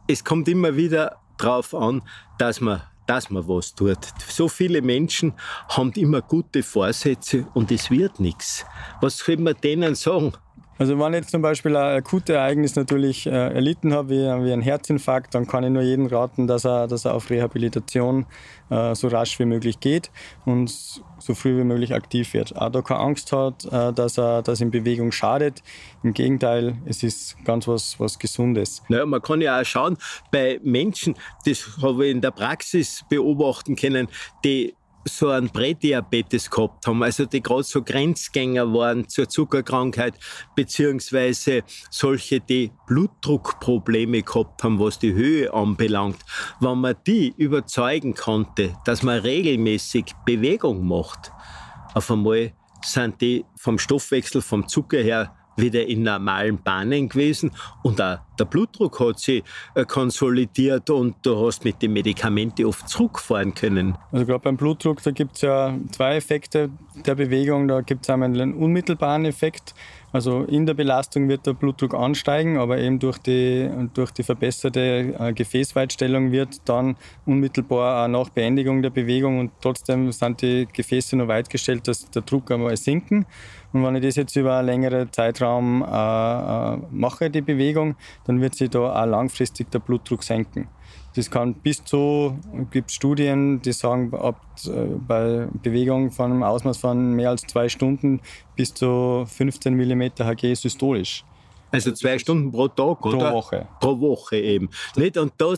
[0.08, 2.02] es kommt immer wieder darauf an,
[2.38, 3.98] dass man dass man was tut.
[4.28, 5.34] So viele Menschen
[5.68, 8.66] haben immer gute Vorsätze und es wird nichts.
[9.02, 10.34] Was können wir denen sagen?
[10.80, 14.54] Also wenn ich jetzt zum Beispiel ein akutes Ereignis natürlich äh, erlitten habe, wie, wie
[14.54, 18.26] ein Herzinfarkt, dann kann ich nur jedem raten, dass er, dass er auf Rehabilitation
[18.70, 20.10] äh, so rasch wie möglich geht
[20.46, 22.56] und so früh wie möglich aktiv wird.
[22.56, 25.62] Auch da keine Angst hat, äh, dass er dass ihm Bewegung schadet.
[26.02, 28.82] Im Gegenteil, es ist ganz was, was Gesundes.
[28.88, 29.98] Naja, man kann ja auch schauen,
[30.32, 31.16] bei Menschen,
[31.46, 34.08] das habe ich in der Praxis beobachten können,
[34.46, 40.16] die so einen Prädiabetes gehabt haben, also die gerade so Grenzgänger waren zur Zuckerkrankheit,
[40.56, 46.20] beziehungsweise solche, die Blutdruckprobleme gehabt haben, was die Höhe anbelangt,
[46.60, 51.32] wenn man die überzeugen konnte, dass man regelmäßig Bewegung macht,
[51.94, 57.52] auf einmal sind die vom Stoffwechsel, vom Zucker her wieder in normalen Bahnen gewesen
[57.84, 59.44] und auch der Blutdruck hat sich
[59.76, 63.98] äh, konsolidiert und du hast mit den Medikamenten oft zurückfahren können.
[64.12, 66.70] Also gerade beim Blutdruck, da gibt es ja zwei Effekte
[67.06, 67.68] der Bewegung.
[67.68, 69.76] Da gibt es einmal einen unmittelbaren Effekt,
[70.12, 75.16] also in der Belastung wird der Blutdruck ansteigen, aber eben durch die, durch die verbesserte
[75.20, 76.96] äh, Gefäßweitstellung wird dann
[77.26, 82.24] unmittelbar nach Beendigung der Bewegung und trotzdem sind die Gefäße noch weit gestellt, dass der
[82.24, 83.26] Druck einmal sinken.
[83.72, 87.96] Und wenn ich das jetzt über einen längeren Zeitraum äh, äh, mache, die Bewegung,
[88.26, 90.68] dann wird sich da auch langfristig der Blutdruck senken.
[91.16, 94.70] Das kann bis zu, es gibt Studien, die sagen, ab, äh,
[95.08, 98.22] bei Bewegung von einem Ausmaß von mehr als zwei Stunden
[98.56, 101.24] bis zu 15 mm Hg systolisch.
[101.72, 103.30] Also zwei Stunden pro Tag, pro oder?
[103.30, 103.68] Pro Woche.
[103.80, 104.70] Pro Woche eben.
[104.96, 105.18] Nicht?
[105.18, 105.54] Und da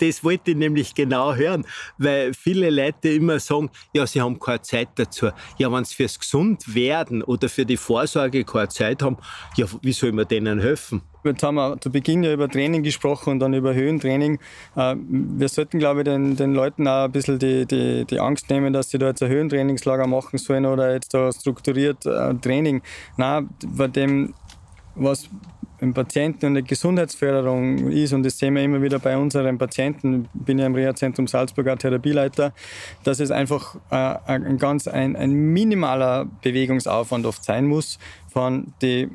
[0.00, 1.66] das wollte ich nämlich genau hören,
[1.98, 5.30] weil viele Leute immer sagen, ja, sie haben keine Zeit dazu.
[5.58, 9.16] Ja, wenn sie fürs Gesundwerden oder für die Vorsorge keine Zeit haben,
[9.56, 11.02] ja, wie soll man denen helfen?
[11.24, 14.40] Jetzt haben wir zu Beginn ja über Training gesprochen und dann über Höhentraining.
[14.74, 18.50] Äh, wir sollten, glaube ich, den, den Leuten auch ein bisschen die, die, die Angst
[18.50, 22.82] nehmen, dass sie da jetzt ein Höhentrainingslager machen sollen oder jetzt da strukturiert äh, Training.
[23.16, 24.34] Nein, bei dem,
[24.96, 25.28] was
[25.82, 30.28] im Patienten und der Gesundheitsförderung ist, und das sehen wir immer wieder bei unseren Patienten,
[30.32, 32.54] ich bin ja im Reha-Zentrum Salzburger Therapieleiter,
[33.02, 39.10] dass es einfach äh, ein ganz ein, ein minimaler Bewegungsaufwand oft sein muss von die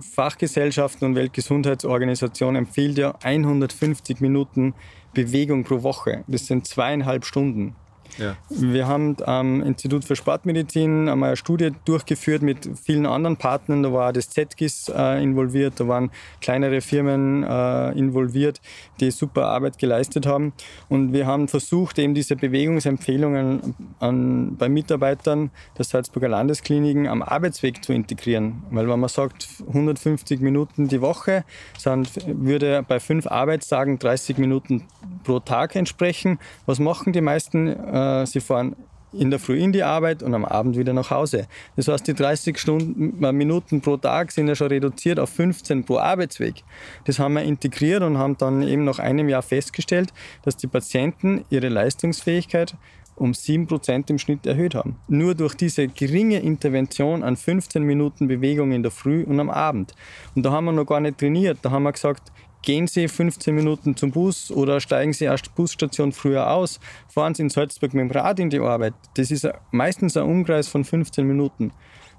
[0.00, 4.74] Fachgesellschaften und Weltgesundheitsorganisation empfiehlt ja 150 Minuten
[5.12, 6.24] Bewegung pro Woche.
[6.26, 7.74] Das sind zweieinhalb Stunden.
[8.18, 8.36] Ja.
[8.50, 13.84] Wir haben am Institut für Sportmedizin einmal eine Studie durchgeführt mit vielen anderen Partnern.
[13.84, 18.60] Da war das ZGIS äh, involviert, da waren kleinere Firmen äh, involviert,
[18.98, 20.52] die super Arbeit geleistet haben.
[20.88, 27.84] Und wir haben versucht, eben diese Bewegungsempfehlungen an, bei Mitarbeitern der Salzburger Landeskliniken am Arbeitsweg
[27.84, 28.64] zu integrieren.
[28.70, 31.44] Weil wenn man sagt, 150 Minuten die Woche,
[31.84, 34.84] dann würde bei fünf Arbeitstagen 30 Minuten
[35.22, 36.40] pro Tag entsprechen.
[36.66, 37.68] Was machen die meisten?
[37.68, 38.76] Äh, sie fahren
[39.12, 41.46] in der Früh in die Arbeit und am Abend wieder nach Hause.
[41.76, 45.84] Das heißt, die 30 Stunden, äh, Minuten pro Tag sind ja schon reduziert auf 15
[45.84, 46.62] pro Arbeitsweg.
[47.04, 51.44] Das haben wir integriert und haben dann eben nach einem Jahr festgestellt, dass die Patienten
[51.50, 52.74] ihre Leistungsfähigkeit
[53.16, 54.96] um 7% im Schnitt erhöht haben.
[55.08, 59.92] Nur durch diese geringe Intervention an 15 Minuten Bewegung in der Früh und am Abend.
[60.36, 61.58] Und da haben wir noch gar nicht trainiert.
[61.62, 62.30] Da haben wir gesagt,
[62.62, 67.42] gehen Sie 15 Minuten zum Bus oder steigen Sie erst Busstation früher aus, fahren Sie
[67.42, 68.94] in Salzburg mit dem Rad in die Arbeit.
[69.14, 71.72] Das ist meistens ein Umkreis von 15 Minuten.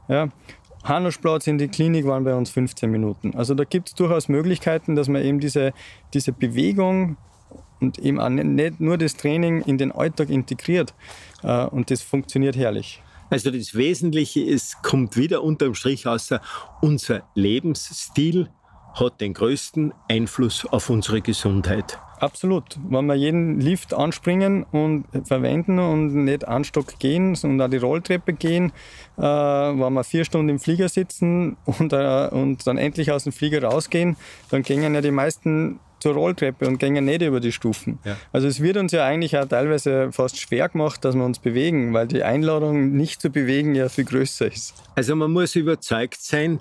[0.07, 0.29] Ja.
[0.83, 3.35] Hanuschplatz in die Klinik waren bei uns 15 Minuten.
[3.35, 5.73] Also da gibt es durchaus Möglichkeiten, dass man eben diese,
[6.13, 7.17] diese Bewegung
[7.81, 10.93] und eben auch nicht nur das Training in den Alltag integriert.
[11.43, 13.01] Äh, und das funktioniert herrlich.
[13.29, 16.41] Also das Wesentliche ist, kommt wieder unterm Strich außer
[16.81, 18.49] unser Lebensstil
[18.99, 21.99] hat den größten Einfluss auf unsere Gesundheit.
[22.19, 22.77] Absolut.
[22.89, 27.77] Wenn wir jeden Lift anspringen und verwenden und nicht einen Stock gehen und auch die
[27.77, 28.73] Rolltreppe gehen,
[29.17, 33.31] äh, wenn wir vier Stunden im Flieger sitzen und, äh, und dann endlich aus dem
[33.31, 34.17] Flieger rausgehen,
[34.49, 37.99] dann gehen ja die meisten zur Rolltreppe und gehen nicht über die Stufen.
[38.03, 38.15] Ja.
[38.31, 41.93] Also es wird uns ja eigentlich auch teilweise fast schwer gemacht, dass wir uns bewegen,
[41.93, 44.73] weil die Einladung, nicht zu bewegen, ja viel größer ist.
[44.95, 46.59] Also man muss überzeugt sein,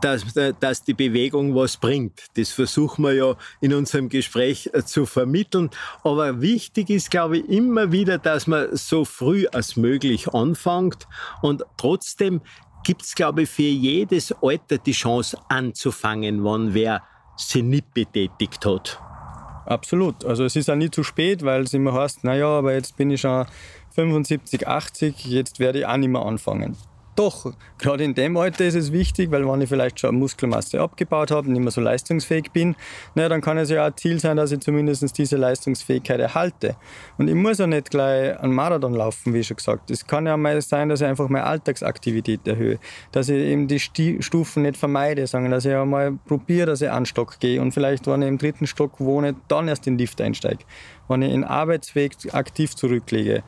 [0.00, 0.24] dass,
[0.60, 2.24] dass die Bewegung was bringt.
[2.36, 5.70] Das versuchen wir ja in unserem Gespräch äh, zu vermitteln.
[6.02, 11.06] Aber wichtig ist, glaube ich, immer wieder, dass man so früh als möglich anfängt.
[11.42, 12.40] Und trotzdem
[12.84, 17.02] gibt es, glaube ich, für jedes Alter die Chance anzufangen, wann wer
[17.36, 19.00] sie nicht betätigt hat.
[19.66, 20.24] Absolut.
[20.24, 23.10] Also es ist auch nie zu spät, weil es immer heißt, naja, aber jetzt bin
[23.10, 23.46] ich schon
[23.94, 26.76] 75, 80, jetzt werde ich auch nicht mehr anfangen
[27.16, 31.30] doch, gerade in dem Alter ist es wichtig, weil wenn ich vielleicht schon Muskelmasse abgebaut
[31.30, 32.76] habe und nicht mehr so leistungsfähig bin,
[33.14, 36.76] na, dann kann es ja auch Ziel sein, dass ich zumindest diese Leistungsfähigkeit erhalte.
[37.18, 39.90] Und ich muss ja nicht gleich einen Marathon laufen, wie schon gesagt.
[39.90, 42.78] Es kann ja mal sein, dass ich einfach meine Alltagsaktivität erhöhe,
[43.12, 46.90] dass ich eben die Stufen nicht vermeide, sondern dass ich auch mal probiere, dass ich
[46.90, 49.98] an Stock gehe und vielleicht, wenn ich im dritten Stock wohne, dann erst in den
[49.98, 50.64] Lift einsteige
[51.08, 53.42] wenn ich den Arbeitsweg aktiv zurücklege.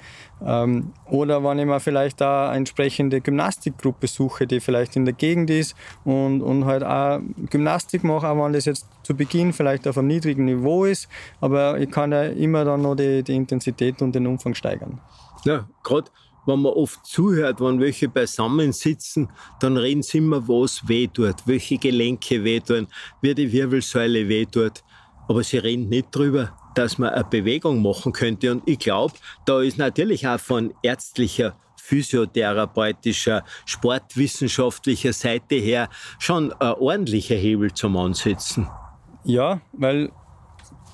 [0.45, 5.15] Ähm, oder wenn ich mir vielleicht da eine entsprechende Gymnastikgruppe suche, die vielleicht in der
[5.15, 9.89] Gegend ist und, und halt auch Gymnastik mache, auch wenn das jetzt zu Beginn vielleicht
[9.89, 11.09] auf einem niedrigen Niveau ist,
[11.41, 15.01] aber ich kann ja immer dann noch die, die Intensität und den Umfang steigern.
[15.45, 16.11] Ja, gerade
[16.49, 19.29] wenn man oft zuhört, wenn welche beisammen sitzen,
[19.61, 22.89] dann reden sie immer, was weh tut, welche Gelenke weh tun,
[23.21, 24.83] wie die Wirbelsäule weh tut.
[25.29, 28.51] Aber sie reden nicht drüber, dass man eine Bewegung machen könnte.
[28.51, 29.15] Und ich glaube,
[29.45, 35.89] da ist natürlich auch von ärztlicher physiotherapeutischer, sportwissenschaftlicher Seite her
[36.19, 38.69] schon ein ordentlicher Hebel zum Ansetzen.
[39.25, 40.11] Ja, weil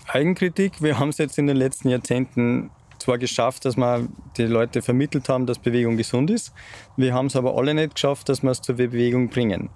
[0.08, 2.70] Eigenkritik, wir haben es jetzt in den letzten Jahrzehnten
[3.04, 6.52] zwar geschafft, dass wir die Leute vermittelt haben, dass Bewegung gesund ist.
[6.96, 9.68] Wir haben es aber alle nicht geschafft, dass wir es zur Bewegung bringen.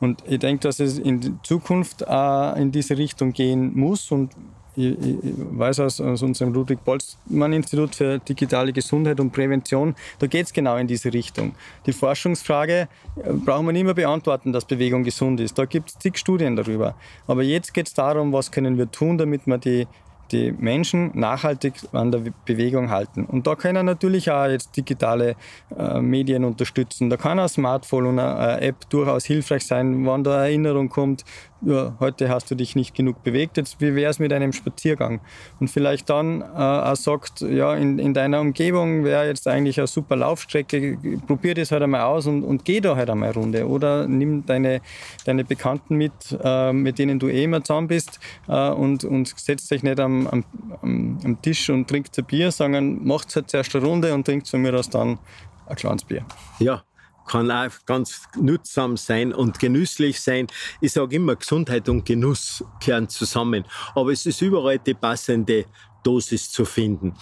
[0.00, 4.32] Und ich denke, dass es in Zukunft auch in diese Richtung gehen muss und
[4.74, 10.52] ich, ich weiß aus, aus unserem Ludwig-Boltzmann-Institut für digitale Gesundheit und Prävention, da geht es
[10.52, 11.54] genau in diese Richtung.
[11.86, 15.58] Die Forschungsfrage äh, brauchen wir nicht mehr beantworten, dass Bewegung gesund ist.
[15.58, 16.94] Da gibt es zig Studien darüber.
[17.26, 19.86] Aber jetzt geht es darum, was können wir tun, damit wir die,
[20.32, 23.24] die Menschen nachhaltig an der Bewegung halten.
[23.24, 25.36] Und da können natürlich auch jetzt digitale
[25.76, 27.10] äh, Medien unterstützen.
[27.10, 31.24] Da kann ein Smartphone und eine App durchaus hilfreich sein, wenn da Erinnerung kommt,
[31.64, 35.20] ja, heute hast du dich nicht genug bewegt, jetzt wie wäre es mit einem Spaziergang?
[35.60, 39.86] Und vielleicht dann äh, auch sagt, ja, in, in deiner Umgebung wäre jetzt eigentlich eine
[39.86, 43.68] super Laufstrecke, probier das halt einmal aus und, und geh da halt einmal eine Runde.
[43.68, 44.80] Oder nimm deine,
[45.24, 48.18] deine Bekannten mit, äh, mit denen du eh immer zusammen bist
[48.48, 50.44] äh, und, und setzt dich nicht am, am,
[50.82, 54.62] am Tisch und trinkt ein Bier, sondern macht halt zuerst eine Runde und trinkt von
[54.62, 55.18] mir aus dann
[55.66, 56.24] ein kleines Bier.
[56.58, 56.82] Ja,
[57.26, 60.46] kann auch ganz nutzsam sein und genüsslich sein.
[60.80, 63.64] Ich sage immer, Gesundheit und Genuss gehören zusammen.
[63.94, 65.66] Aber es ist überall die passende
[66.02, 67.14] Dosis zu finden.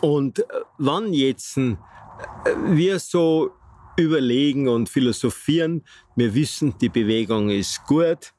[0.00, 0.44] Und äh,
[0.78, 1.76] wann jetzt äh,
[2.66, 3.50] wir so
[3.96, 5.82] überlegen und philosophieren,
[6.14, 8.32] wir wissen, die Bewegung ist gut,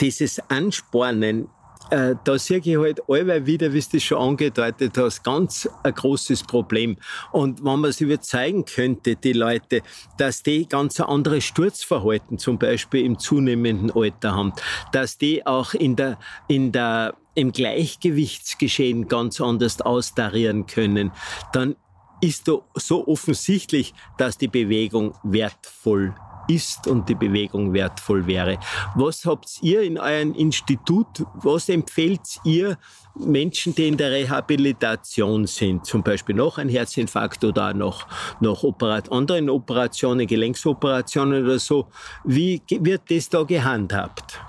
[0.00, 1.48] dieses Anspornen
[1.92, 5.92] äh, da sehe ich halt allweil wieder, wie du das schon angedeutet hast, ganz ein
[5.92, 6.96] großes Problem.
[7.32, 9.82] Und wenn man sich überzeugen könnte, die Leute,
[10.16, 14.54] dass die ganz ein anderes Sturzverhalten zum Beispiel im zunehmenden Alter haben,
[14.92, 21.12] dass die auch in der, in der, im Gleichgewichtsgeschehen ganz anders austarieren können,
[21.52, 21.76] dann
[22.22, 26.14] ist so offensichtlich, dass die Bewegung wertvoll
[26.48, 28.58] ist und die Bewegung wertvoll wäre.
[28.94, 32.78] Was habt ihr in eurem Institut, was empfehlt ihr
[33.14, 38.06] Menschen, die in der Rehabilitation sind, zum Beispiel nach einem Herzinfarkt oder nach,
[38.40, 41.86] nach Operat anderen Operationen, Gelenksoperationen oder so,
[42.24, 44.40] wie wird das da gehandhabt?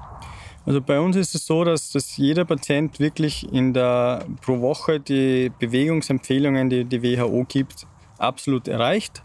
[0.66, 5.00] Also bei uns ist es so, dass, dass jeder Patient wirklich in der, pro Woche
[5.00, 7.86] die Bewegungsempfehlungen, die die WHO gibt,
[8.18, 9.24] absolut erreicht.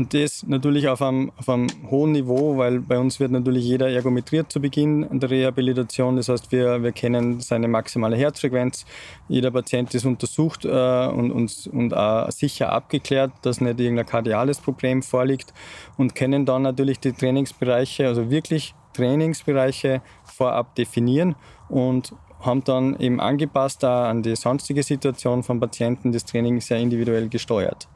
[0.00, 3.90] Und das natürlich auf einem, auf einem hohen Niveau, weil bei uns wird natürlich jeder
[3.90, 6.16] ergometriert zu Beginn der Rehabilitation.
[6.16, 8.86] Das heißt, wir, wir kennen seine maximale Herzfrequenz.
[9.28, 14.58] Jeder Patient ist untersucht äh, und, und, und auch sicher abgeklärt, dass nicht irgendein kardiales
[14.58, 15.52] Problem vorliegt
[15.98, 21.34] und kennen dann natürlich die Trainingsbereiche, also wirklich Trainingsbereiche vorab definieren
[21.68, 27.28] und haben dann eben angepasst an die sonstige Situation von Patienten das Training sehr individuell
[27.28, 27.86] gesteuert.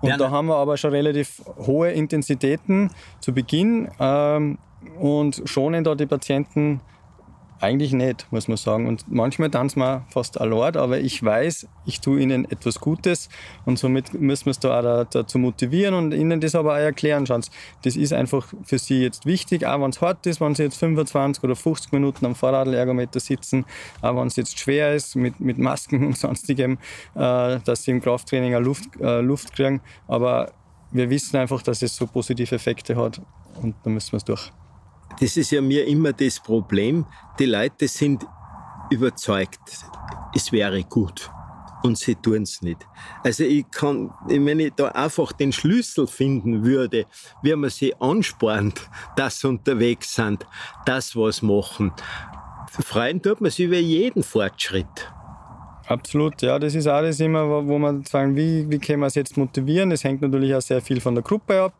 [0.00, 4.58] Und ja, da haben wir aber schon relativ hohe Intensitäten zu Beginn ähm,
[4.98, 6.80] und schonen da die Patienten
[7.60, 8.86] eigentlich nicht, muss man sagen.
[8.86, 13.28] Und manchmal tanzen wir fast allein, aber ich weiß, ich tue ihnen etwas Gutes
[13.64, 17.26] und somit müssen wir es da auch dazu motivieren und ihnen das aber auch erklären.
[17.26, 17.42] Schauen
[17.82, 20.78] das ist einfach für sie jetzt wichtig, auch wenn es hart ist, wenn sie jetzt
[20.78, 23.64] 25 oder 50 Minuten am Fahrradergometer sitzen,
[24.02, 26.78] auch wenn es jetzt schwer ist mit, mit Masken und sonstigem,
[27.14, 29.80] äh, dass sie im Krafttraining auch Luft, äh, Luft kriegen.
[30.08, 30.52] Aber
[30.90, 33.20] wir wissen einfach, dass es so positive Effekte hat
[33.62, 34.52] und da müssen wir es durch.
[35.20, 37.06] Das ist ja mir immer das Problem.
[37.38, 38.26] Die Leute sind
[38.90, 39.60] überzeugt,
[40.34, 41.30] es wäre gut.
[41.82, 42.86] Und sie tun es nicht.
[43.22, 47.06] Also ich kann, wenn ich da einfach den Schlüssel finden würde,
[47.42, 50.46] wie man sie anspornt, dass sie unterwegs sind,
[50.84, 51.92] das was machen,
[52.68, 55.12] freuen tut man sich über jeden Fortschritt.
[55.88, 59.36] Absolut, ja, das ist alles immer, wo man sagen, wie, wie können wir es jetzt
[59.36, 59.90] motivieren?
[59.90, 61.74] Das hängt natürlich auch sehr viel von der Gruppe ab.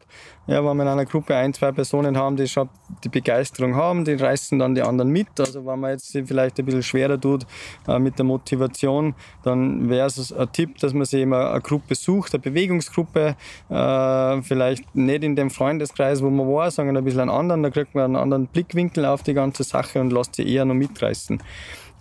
[0.47, 2.69] Ja, wenn wir in einer Gruppe ein, zwei Personen haben, die schon
[3.03, 5.41] die Begeisterung haben, die reißen dann die anderen mit.
[5.41, 7.47] Also wenn man jetzt vielleicht ein bisschen schwerer tut
[7.89, 11.97] äh, mit der Motivation, dann wäre es ein Tipp, dass man sich immer eine Gruppe
[11.97, 13.35] sucht, eine Bewegungsgruppe,
[13.69, 17.71] äh, vielleicht nicht in dem Freundeskreis, wo man war, sondern ein bisschen einen anderen, da
[17.71, 21.43] kriegt man einen anderen Blickwinkel auf die ganze Sache und lässt sich eher noch mitreißen.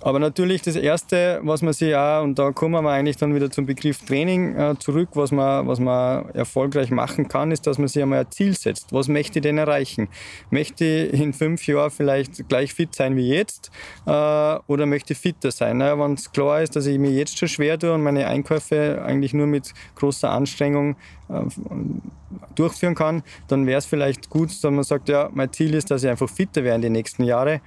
[0.05, 3.49] Aber natürlich das Erste, was man sich auch, und da kommen wir eigentlich dann wieder
[3.49, 7.87] zum Begriff Training äh, zurück, was man, was man erfolgreich machen kann, ist, dass man
[7.87, 8.93] sich einmal ein Ziel setzt.
[8.93, 10.07] Was möchte ich denn erreichen?
[10.51, 13.71] Möchte ich in fünf Jahren vielleicht gleich fit sein wie jetzt
[14.05, 14.11] äh,
[14.67, 15.79] oder möchte ich fitter sein?
[15.79, 19.01] Naja, wenn es klar ist, dass ich mir jetzt schon schwer tue und meine Einkäufe
[19.03, 20.97] eigentlich nur mit großer Anstrengung
[21.29, 21.41] äh,
[22.53, 26.03] durchführen kann, dann wäre es vielleicht gut, dass man sagt, ja, mein Ziel ist, dass
[26.03, 27.59] ich einfach fitter werde in den nächsten Jahren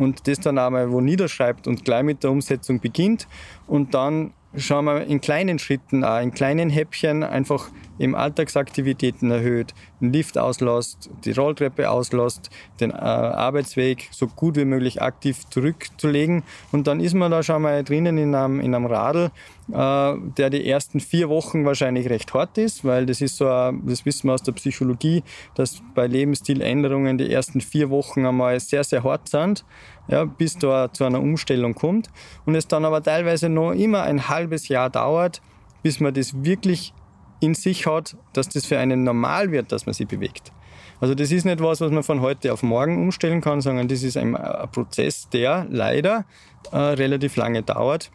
[0.00, 3.28] und das dann einmal wo niederschreibt und gleich mit der Umsetzung beginnt.
[3.66, 7.68] Und dann schauen wir in kleinen Schritten, auch in kleinen Häppchen einfach
[8.00, 14.64] eben Alltagsaktivitäten erhöht, den Lift auslässt, die Rolltreppe auslässt, den äh, Arbeitsweg so gut wie
[14.64, 16.42] möglich aktiv zurückzulegen.
[16.72, 19.30] Und dann ist man da schon mal drinnen in einem, in einem Radl,
[19.70, 24.04] äh, der die ersten vier Wochen wahrscheinlich recht hart ist, weil das ist so, das
[24.04, 25.22] wissen wir aus der Psychologie,
[25.54, 29.64] dass bei Lebensstiländerungen die ersten vier Wochen einmal sehr, sehr hart sind
[30.10, 32.10] ja, bis da zu einer Umstellung kommt.
[32.44, 35.40] Und es dann aber teilweise noch immer ein halbes Jahr dauert,
[35.82, 36.92] bis man das wirklich
[37.40, 40.52] in sich hat, dass das für einen normal wird, dass man sich bewegt.
[41.00, 44.02] Also das ist nicht was, was man von heute auf morgen umstellen kann, sondern das
[44.02, 46.26] ist ein, ein Prozess, der leider
[46.72, 48.10] äh, relativ lange dauert.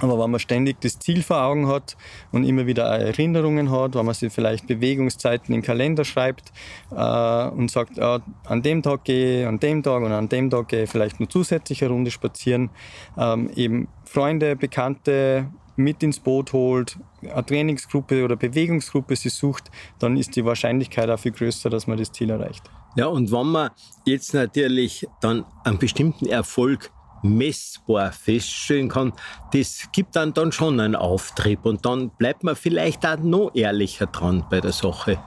[0.00, 1.96] Aber wenn man ständig das Ziel vor Augen hat
[2.30, 6.52] und immer wieder Erinnerungen hat, wenn man sich vielleicht Bewegungszeiten in den Kalender schreibt
[6.90, 10.68] äh, und sagt, äh, an dem Tag gehe an dem Tag und an dem Tag
[10.68, 12.70] gehe ich vielleicht nur zusätzlich eine Runde spazieren,
[13.16, 20.16] ähm, eben Freunde, Bekannte mit ins Boot holt, eine Trainingsgruppe oder Bewegungsgruppe sie sucht, dann
[20.16, 22.64] ist die Wahrscheinlichkeit auch viel größer, dass man das Ziel erreicht.
[22.96, 23.70] Ja, und wenn man
[24.04, 26.90] jetzt natürlich dann einen bestimmten Erfolg
[27.22, 29.12] messbar feststellen kann,
[29.52, 34.06] das gibt dann, dann schon einen Auftrieb und dann bleibt man vielleicht auch noch ehrlicher
[34.06, 35.18] dran bei der Sache.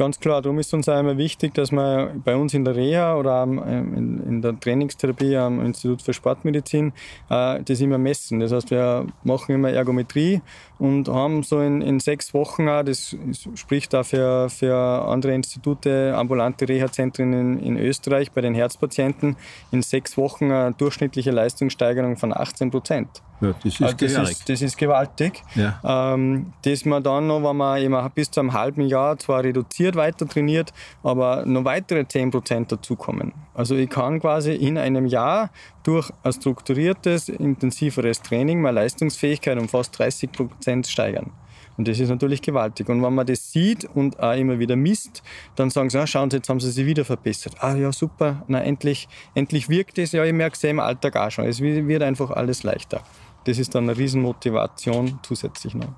[0.00, 3.16] Ganz klar, darum ist uns auch immer wichtig, dass wir bei uns in der Reha
[3.16, 6.94] oder in der Trainingstherapie am Institut für Sportmedizin
[7.28, 8.40] äh, das immer messen.
[8.40, 10.40] Das heißt, wir machen immer Ergometrie
[10.80, 13.14] und haben so in, in sechs Wochen auch, das
[13.54, 19.36] spricht auch für, für andere Institute, ambulante Reha-Zentren in, in Österreich bei den Herzpatienten,
[19.70, 23.08] in sechs Wochen eine durchschnittliche Leistungssteigerung von 18 Prozent.
[23.40, 25.42] Ja, das ist, also das ist, das ist gewaltig.
[25.54, 26.14] Ja.
[26.14, 29.96] Ähm, dass man dann noch, wenn man eben bis zu einem halben Jahr zwar reduziert
[29.96, 30.72] weiter trainiert,
[31.02, 33.32] aber noch weitere 10% dazukommen.
[33.54, 35.50] Also ich kann quasi in einem Jahr
[35.82, 41.32] durch ein strukturiertes, intensiveres Training meine Leistungsfähigkeit um fast 30% steigern.
[41.76, 42.88] Und das ist natürlich gewaltig.
[42.88, 45.22] Und wenn man das sieht und auch immer wieder misst,
[45.56, 47.54] dann sagen sie, ah, schauen Sie, jetzt haben Sie sich wieder verbessert.
[47.60, 50.12] Ah ja, super, na endlich, endlich wirkt es.
[50.12, 51.46] Ja, ich merke es ja im Alltag auch schon.
[51.46, 53.02] Es wird einfach alles leichter
[53.44, 55.88] das ist dann eine Riesenmotivation zusätzlich noch.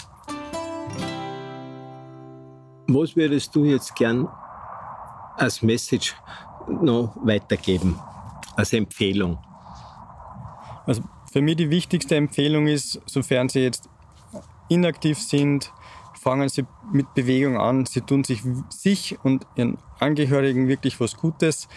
[2.89, 4.29] Was würdest du jetzt gern
[5.37, 6.15] als Message
[6.69, 7.99] noch weitergeben,
[8.57, 9.39] als Empfehlung?
[10.87, 11.03] Also
[11.33, 13.89] für mich die wichtigste Empfehlung ist, sofern Sie jetzt
[14.69, 15.73] inaktiv sind,
[16.21, 17.87] fangen Sie mit Bewegung an.
[17.87, 21.69] Sie tun sich, sich und Ihren Angehörigen wirklich was Gutes.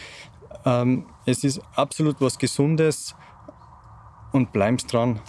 [0.66, 3.16] Ähm, es ist absolut was Gesundes
[4.32, 5.20] und bleiben Sie dran.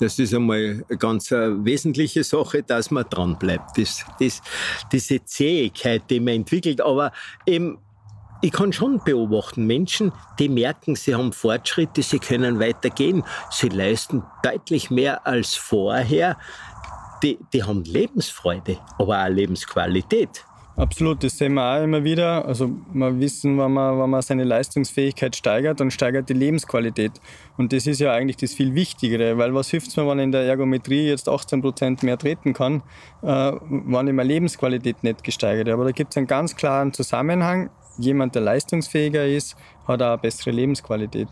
[0.00, 3.78] Das ist einmal eine ganz äh, wesentliche Sache, dass man dran bleibt.
[3.78, 4.42] Das, das,
[4.90, 6.80] diese Zähigkeit, die man entwickelt.
[6.80, 7.12] Aber
[7.46, 7.78] eben,
[8.44, 14.22] ich kann schon beobachten, Menschen, die merken, sie haben Fortschritte, sie können weitergehen, sie leisten
[14.42, 16.36] deutlich mehr als vorher.
[17.22, 20.44] Die, die haben Lebensfreude, aber auch Lebensqualität.
[20.76, 22.44] Absolut, das sehen wir auch immer wieder.
[22.44, 27.12] Also wir wissen, wenn man, wenn man seine Leistungsfähigkeit steigert, dann steigert die Lebensqualität.
[27.56, 30.24] Und das ist ja eigentlich das viel Wichtigere, weil was hilft es mir, wenn ich
[30.24, 32.82] in der Ergometrie jetzt 18 Prozent mehr treten kann,
[33.22, 35.74] äh, wenn ich meine Lebensqualität nicht gesteigert habe.
[35.74, 37.70] Aber da gibt es einen ganz klaren Zusammenhang.
[37.98, 41.28] Jemand, der leistungsfähiger ist, hat auch eine bessere Lebensqualität.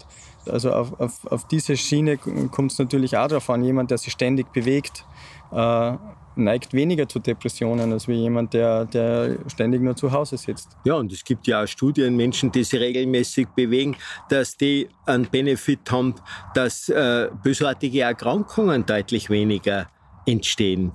[0.46, 3.62] Also auf, auf, auf diese Schiene kommt es natürlich auch darauf an.
[3.64, 5.04] Jemand, der sich ständig bewegt,
[5.52, 5.92] äh,
[6.34, 10.76] neigt weniger zu Depressionen als wie jemand, der, der ständig nur zu Hause sitzt.
[10.84, 13.96] Ja, und es gibt ja auch Studien, Menschen, die sich regelmäßig bewegen,
[14.28, 16.14] dass die einen Benefit haben,
[16.54, 19.88] dass äh, bösartige Erkrankungen deutlich weniger
[20.26, 20.92] entstehen.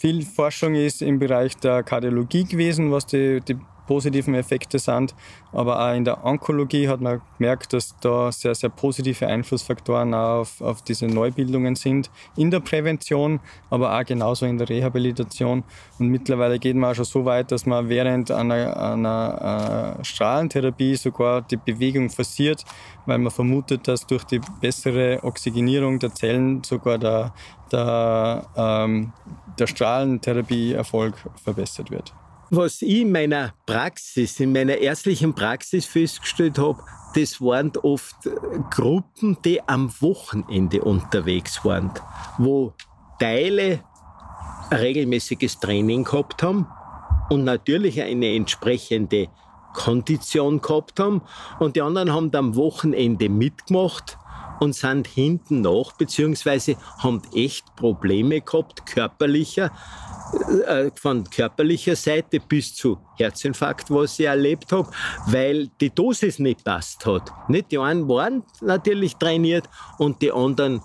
[0.00, 3.56] Viel Forschung ist im Bereich der Kardiologie gewesen, was die, die
[3.86, 5.14] positiven Effekte sind.
[5.52, 10.60] Aber auch in der Onkologie hat man gemerkt, dass da sehr, sehr positive Einflussfaktoren auf,
[10.60, 12.10] auf diese Neubildungen sind.
[12.36, 15.64] In der Prävention, aber auch genauso in der Rehabilitation.
[15.98, 20.96] Und mittlerweile geht man auch schon so weit, dass man während einer, einer äh, Strahlentherapie
[20.96, 22.64] sogar die Bewegung forciert,
[23.06, 27.34] weil man vermutet, dass durch die bessere Oxygenierung der Zellen sogar der,
[27.70, 29.12] der, ähm,
[29.58, 32.14] der Strahlentherapieerfolg verbessert wird
[32.52, 36.82] was ich in meiner Praxis, in meiner ärztlichen Praxis festgestellt habe,
[37.14, 38.16] das waren oft
[38.70, 41.90] Gruppen, die am Wochenende unterwegs waren,
[42.36, 42.74] wo
[43.18, 43.82] Teile
[44.70, 46.66] regelmäßiges Training gehabt haben
[47.30, 49.28] und natürlich eine entsprechende
[49.72, 51.22] Kondition gehabt haben.
[51.58, 54.18] Und die anderen haben am Wochenende mitgemacht
[54.62, 59.72] und sind hinten nach, beziehungsweise haben echt Probleme gehabt, körperlicher,
[60.68, 64.88] äh, von körperlicher Seite bis zu Herzinfarkt, was ich erlebt habe,
[65.26, 67.32] weil die Dosis nicht passt hat.
[67.48, 67.72] Nicht?
[67.72, 70.80] Die einen waren natürlich trainiert und die anderen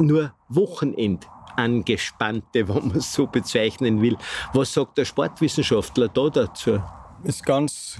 [0.00, 4.18] nur Wochenend angespannte, wenn man es so bezeichnen will.
[4.52, 6.78] Was sagt der Sportwissenschaftler da dazu?
[7.22, 7.98] Ist ganz,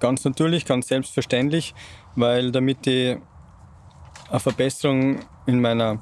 [0.00, 1.74] ganz natürlich, ganz selbstverständlich,
[2.14, 3.16] weil damit ich
[4.30, 5.98] eine Verbesserung in meiner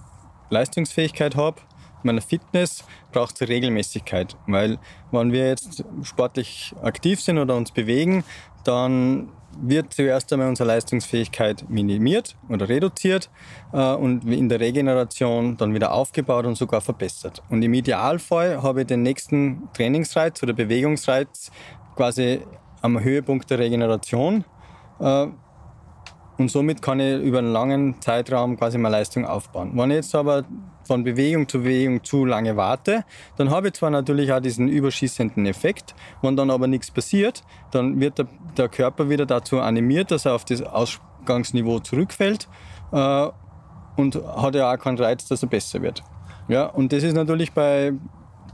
[0.50, 1.60] Leistungsfähigkeit habe,
[2.04, 4.36] meiner Fitness braucht es Regelmäßigkeit.
[4.46, 4.78] Weil
[5.10, 8.24] wenn wir jetzt sportlich aktiv sind oder uns bewegen,
[8.64, 13.30] dann wird zuerst einmal unsere Leistungsfähigkeit minimiert oder reduziert
[13.72, 17.42] äh, und in der Regeneration dann wieder aufgebaut und sogar verbessert.
[17.50, 21.52] Und im Idealfall habe ich den nächsten Trainingsreiz oder Bewegungsreiz
[21.94, 22.40] quasi
[22.82, 24.44] am Höhepunkt der Regeneration.
[24.98, 25.28] Äh,
[26.38, 29.72] und somit kann ich über einen langen Zeitraum quasi meine Leistung aufbauen.
[29.74, 30.44] Wenn ich jetzt aber
[30.84, 33.04] von Bewegung zu Bewegung zu lange warte,
[33.36, 38.00] dann habe ich zwar natürlich auch diesen überschießenden Effekt, wenn dann aber nichts passiert, dann
[38.00, 38.26] wird der,
[38.56, 42.48] der Körper wieder dazu animiert, dass er auf das Ausgangsniveau zurückfällt
[42.92, 43.28] äh,
[43.96, 46.02] und hat ja auch keinen Reiz, dass er besser wird.
[46.48, 47.92] Ja, und das ist natürlich bei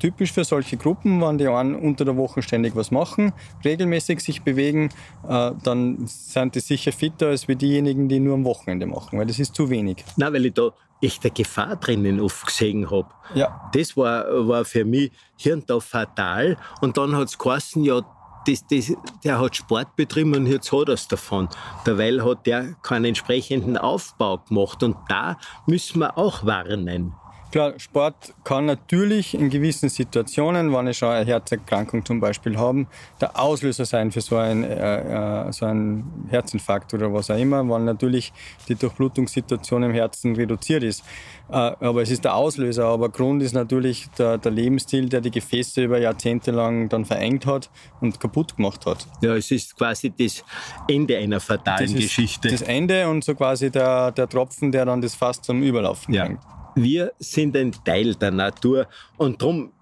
[0.01, 3.33] typisch für solche Gruppen, wenn die einen unter der Woche ständig was machen,
[3.65, 4.91] regelmäßig sich bewegen,
[5.29, 9.27] äh, dann sind die sicher fitter als wie diejenigen, die nur am Wochenende machen, weil
[9.27, 10.05] das ist zu wenig.
[10.17, 10.71] Nein, weil ich da
[11.03, 13.09] echte Gefahr drinnen oft gesehen habe.
[13.35, 13.71] Ja.
[13.73, 16.57] Das war, war für mich hier und da fatal.
[16.81, 18.03] Und dann hat es geheißen, ja,
[18.47, 18.93] das, das,
[19.23, 21.49] der hat Sport betrieben und jetzt hat er es davon.
[21.87, 24.83] Derweil hat der keinen entsprechenden Aufbau gemacht.
[24.83, 25.37] Und da
[25.67, 27.15] müssen wir auch warnen.
[27.51, 32.87] Klar, Sport kann natürlich in gewissen Situationen, wenn ich schon eine Herzerkrankung zum Beispiel habe,
[33.21, 37.69] der Auslöser sein für so einen, äh, äh, so einen Herzinfarkt oder was auch immer,
[37.69, 38.33] weil natürlich
[38.69, 41.03] die Durchblutungssituation im Herzen reduziert ist.
[41.49, 42.85] Äh, aber es ist der Auslöser.
[42.85, 47.47] Aber Grund ist natürlich der, der, Lebensstil, der die Gefäße über Jahrzehnte lang dann verengt
[47.47, 47.69] hat
[48.01, 49.09] und kaputt gemacht hat.
[49.23, 50.45] Ja, es ist quasi das
[50.87, 52.49] Ende einer fatalen das Geschichte.
[52.49, 56.27] Das Ende und so quasi der, der Tropfen, der dann das Fass zum Überlaufen ja.
[56.27, 56.41] bringt
[56.75, 59.73] wir sind ein Teil der Natur und darum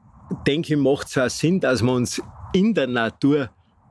[0.46, 2.22] denke ich, macht es auch Sinn, dass wir uns
[2.52, 3.50] in der Natur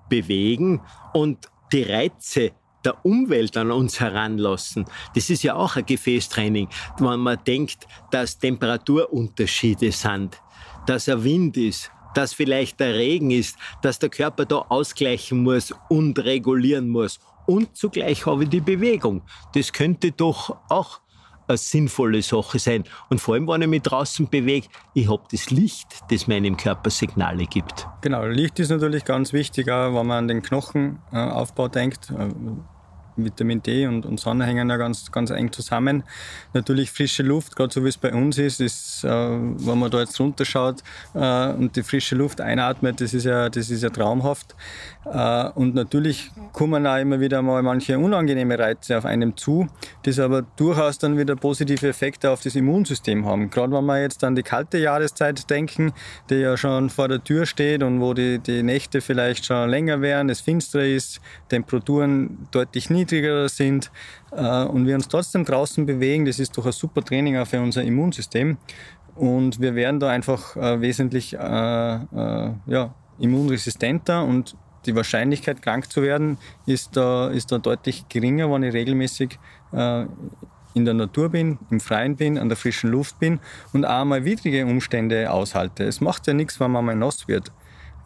[0.09, 0.81] bewegen
[1.13, 2.51] und die Reize
[2.85, 4.85] der Umwelt an uns heranlassen.
[5.13, 6.69] Das ist ja auch ein Gefäßtraining,
[6.99, 10.41] wenn man denkt, dass Temperaturunterschiede sind,
[10.85, 15.73] dass ein Wind ist, dass vielleicht der Regen ist, dass der Körper da ausgleichen muss
[15.89, 17.19] und regulieren muss.
[17.45, 19.21] Und zugleich habe ich die Bewegung.
[19.53, 20.99] Das könnte doch auch
[21.47, 22.83] eine sinnvolle Sache sein.
[23.09, 26.89] Und vor allem, wenn ich mich draußen bewege, ich habe das Licht, das meinem Körper
[26.89, 27.87] Signale gibt.
[28.01, 32.13] Genau, Licht ist natürlich ganz wichtig, auch wenn man an den Knochenaufbau denkt.
[33.25, 36.03] Vitamin D und, und Sonne hängen ja ganz, ganz eng zusammen.
[36.53, 39.99] Natürlich frische Luft, gerade so wie es bei uns ist, ist äh, wenn man da
[39.99, 44.55] jetzt runterschaut äh, und die frische Luft einatmet, das ist ja, das ist ja traumhaft.
[45.05, 49.67] Äh, und natürlich kommen auch immer wieder mal manche unangenehme Reize auf einem zu,
[50.05, 53.49] die aber durchaus dann wieder positive Effekte auf das Immunsystem haben.
[53.49, 55.93] Gerade wenn wir jetzt an die kalte Jahreszeit denken,
[56.29, 60.01] die ja schon vor der Tür steht und wo die, die Nächte vielleicht schon länger
[60.01, 63.91] wären, es finster ist, Temperaturen deutlich niedriger niedriger sind
[64.31, 67.61] äh, und wir uns trotzdem draußen bewegen, das ist doch ein super Training auch für
[67.61, 68.57] unser Immunsystem.
[69.15, 74.55] Und wir werden da einfach äh, wesentlich äh, äh, ja, immunresistenter und
[74.85, 79.39] die Wahrscheinlichkeit, krank zu werden, ist da, ist da deutlich geringer, wenn ich regelmäßig
[79.73, 80.05] äh,
[80.75, 83.39] in der Natur bin, im Freien bin, an der frischen Luft bin
[83.73, 85.83] und auch mal widrige Umstände aushalte.
[85.83, 87.51] Es macht ja nichts, wenn man mal nass wird.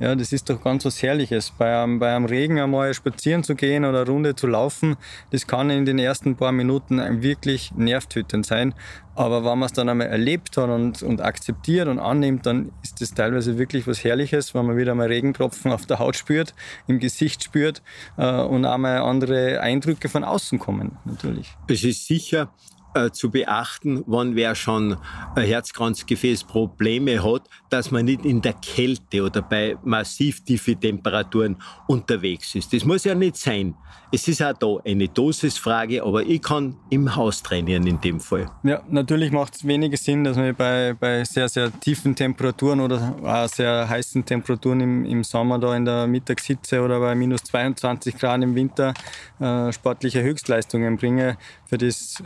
[0.02, 1.54] Ja, das ist doch ganz was Herrliches.
[1.56, 4.96] Bei einem, bei einem Regen einmal spazieren zu gehen oder eine Runde zu laufen,
[5.30, 8.74] das kann in den ersten paar Minuten wirklich nervtötend sein.
[9.14, 13.00] Aber wenn man es dann einmal erlebt hat und, und akzeptiert und annimmt, dann ist
[13.00, 16.56] das teilweise wirklich was Herrliches, wenn man wieder mal Regentropfen auf der Haut spürt,
[16.88, 17.84] im Gesicht spürt
[18.18, 21.54] äh, und einmal andere Eindrücke von außen kommen, natürlich.
[21.68, 22.50] Es ist sicher
[22.94, 24.98] äh, zu beachten, wenn wer schon
[25.36, 32.74] Herzkranzgefäßprobleme hat, dass man nicht in der Kälte oder bei massiv tiefen Temperaturen unterwegs ist.
[32.74, 33.76] Das muss ja nicht sein.
[34.14, 38.52] Es ist auch da eine Dosisfrage, aber ich kann im Haus trainieren in dem Fall.
[38.64, 43.16] Ja, natürlich macht es weniger Sinn, dass man bei, bei sehr, sehr tiefen Temperaturen oder
[43.24, 48.18] auch sehr heißen Temperaturen im, im Sommer da in der Mittagshitze oder bei minus 22
[48.18, 48.94] Grad im Winter
[49.40, 51.38] äh, sportliche Höchstleistungen bringe.
[51.66, 52.22] Für das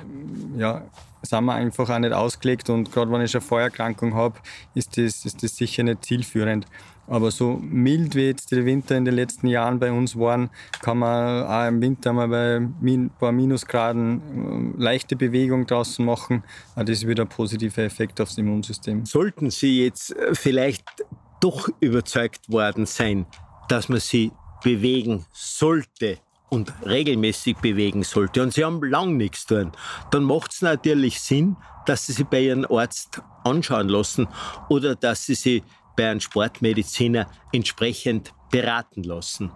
[0.57, 0.83] ja,
[1.21, 4.35] sind wir einfach auch nicht ausgelegt und gerade wenn ich eine Vorerkrankung habe,
[4.73, 6.65] ist das, ist das sicher nicht zielführend.
[7.07, 10.49] Aber so mild wie jetzt die Winter in den letzten Jahren bei uns waren,
[10.81, 16.43] kann man auch im Winter mal bei ein paar Minusgraden äh, leichte Bewegung draußen machen.
[16.75, 19.05] Das ist wieder ein positiver Effekt aufs Immunsystem.
[19.05, 20.85] Sollten Sie jetzt äh, vielleicht
[21.41, 23.27] doch überzeugt worden sein,
[23.69, 24.31] dass man sie
[24.63, 26.17] bewegen sollte
[26.55, 29.73] und regelmäßig bewegen sollte und Sie haben lang nichts tun,
[30.11, 34.27] dann macht es natürlich Sinn, dass Sie sich bei Ihrem Arzt anschauen lassen
[34.69, 35.63] oder dass Sie sich
[35.95, 39.51] bei einem Sportmediziner entsprechend beraten lassen.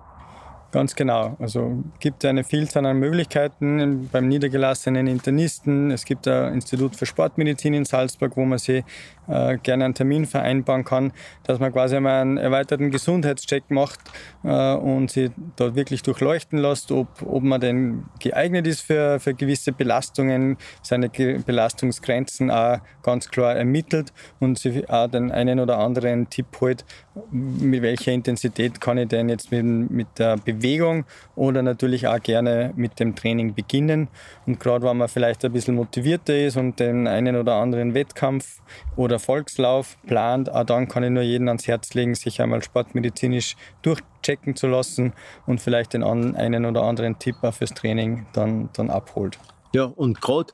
[0.72, 1.36] Ganz genau.
[1.40, 5.90] Also gibt eine Vielzahl an Möglichkeiten beim niedergelassenen Internisten.
[5.90, 8.84] Es gibt ein Institut für Sportmedizin in Salzburg, wo man sich
[9.28, 11.12] äh, gerne einen Termin vereinbaren kann,
[11.44, 14.00] dass man quasi einmal einen erweiterten Gesundheitscheck macht
[14.44, 19.34] äh, und sie dort wirklich durchleuchten lässt, ob, ob man denn geeignet ist für, für
[19.34, 26.30] gewisse Belastungen, seine Belastungsgrenzen auch ganz klar ermittelt und sie auch den einen oder anderen
[26.30, 26.86] Tipp holt,
[27.32, 31.06] mit welcher Intensität kann ich denn jetzt mit, mit der Bewegung Bewegung
[31.36, 34.10] oder natürlich auch gerne mit dem Training beginnen.
[34.46, 38.62] Und gerade wenn man vielleicht ein bisschen motivierter ist und den einen oder anderen Wettkampf
[38.96, 43.56] oder Volkslauf plant, auch dann kann ich nur jeden ans Herz legen, sich einmal sportmedizinisch
[43.82, 45.14] durchchecken zu lassen
[45.48, 49.40] und vielleicht den einen oder anderen Tipp auch fürs Training dann, dann abholt.
[49.74, 50.54] Ja, und gerade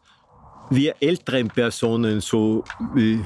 [0.70, 3.24] wir älteren Personen, so wie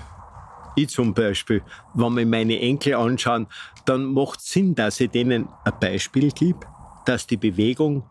[0.75, 1.61] ich zum Beispiel,
[1.93, 3.47] wenn wir meine Enkel anschauen,
[3.85, 6.59] dann macht Sinn, dass ich denen ein Beispiel gebe,
[7.05, 8.03] dass die Bewegung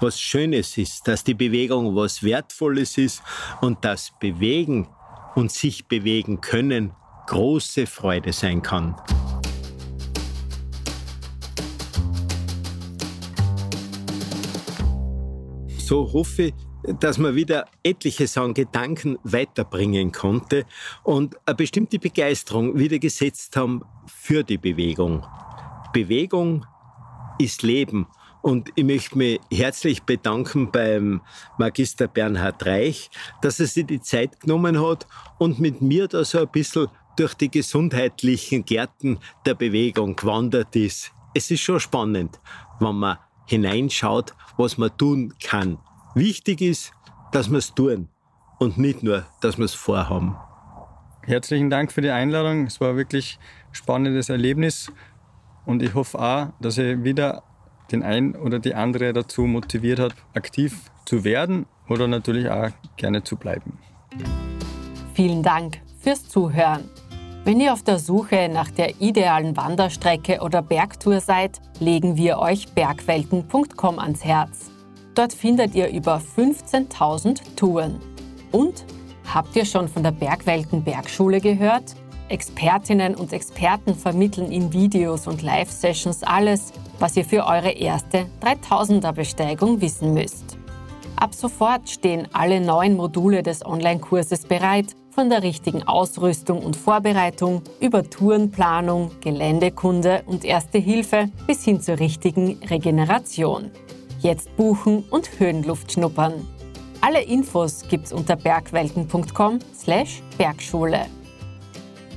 [0.00, 3.22] was Schönes ist, dass die Bewegung was Wertvolles ist
[3.60, 4.88] und dass Bewegen
[5.34, 6.92] und sich bewegen können
[7.26, 8.94] große Freude sein kann.
[15.78, 16.54] So hoffe ich,
[17.00, 20.64] dass man wieder etliche an Gedanken weiterbringen konnte
[21.02, 25.24] und eine bestimmte Begeisterung wieder gesetzt haben für die Bewegung.
[25.92, 26.64] Bewegung
[27.38, 28.06] ist Leben.
[28.42, 31.20] Und ich möchte mich herzlich bedanken beim
[31.58, 33.10] Magister Bernhard Reich,
[33.42, 35.08] dass er sich die Zeit genommen hat
[35.38, 41.10] und mit mir da so ein bisschen durch die gesundheitlichen Gärten der Bewegung gewandert ist.
[41.34, 42.38] Es ist schon spannend,
[42.78, 45.78] wenn man hineinschaut, was man tun kann.
[46.16, 46.92] Wichtig ist,
[47.30, 48.08] dass wir es tun
[48.58, 50.34] und nicht nur, dass wir es vorhaben.
[51.20, 52.64] Herzlichen Dank für die Einladung.
[52.64, 53.38] Es war wirklich
[53.68, 54.90] ein spannendes Erlebnis
[55.66, 57.42] und ich hoffe auch, dass ich wieder
[57.92, 63.22] den einen oder die andere dazu motiviert hat, aktiv zu werden oder natürlich auch gerne
[63.22, 63.78] zu bleiben.
[65.12, 66.88] Vielen Dank fürs Zuhören.
[67.44, 72.68] Wenn ihr auf der Suche nach der idealen Wanderstrecke oder Bergtour seid, legen wir euch
[72.72, 74.70] bergwelten.com ans Herz.
[75.16, 77.98] Dort findet ihr über 15.000 Touren.
[78.52, 78.84] Und
[79.32, 81.96] habt ihr schon von der Bergwelten Bergschule gehört?
[82.28, 89.80] Expertinnen und Experten vermitteln in Videos und Live-Sessions alles, was ihr für eure erste 3000er-Besteigung
[89.80, 90.58] wissen müsst.
[91.16, 97.62] Ab sofort stehen alle neun Module des Online-Kurses bereit, von der richtigen Ausrüstung und Vorbereitung
[97.80, 103.70] über Tourenplanung, Geländekunde und Erste Hilfe bis hin zur richtigen Regeneration.
[104.20, 106.46] Jetzt buchen und Höhenluft schnuppern.
[107.00, 111.06] Alle Infos gibt's unter bergwelten.com/slash Bergschule.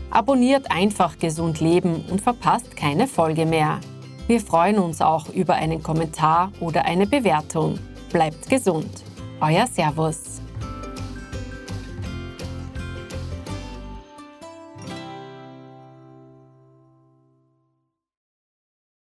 [0.09, 3.79] Abonniert einfach gesund leben und verpasst keine Folge mehr.
[4.27, 7.77] Wir freuen uns auch über einen Kommentar oder eine Bewertung.
[8.11, 9.03] Bleibt gesund.
[9.41, 10.41] Euer Servus.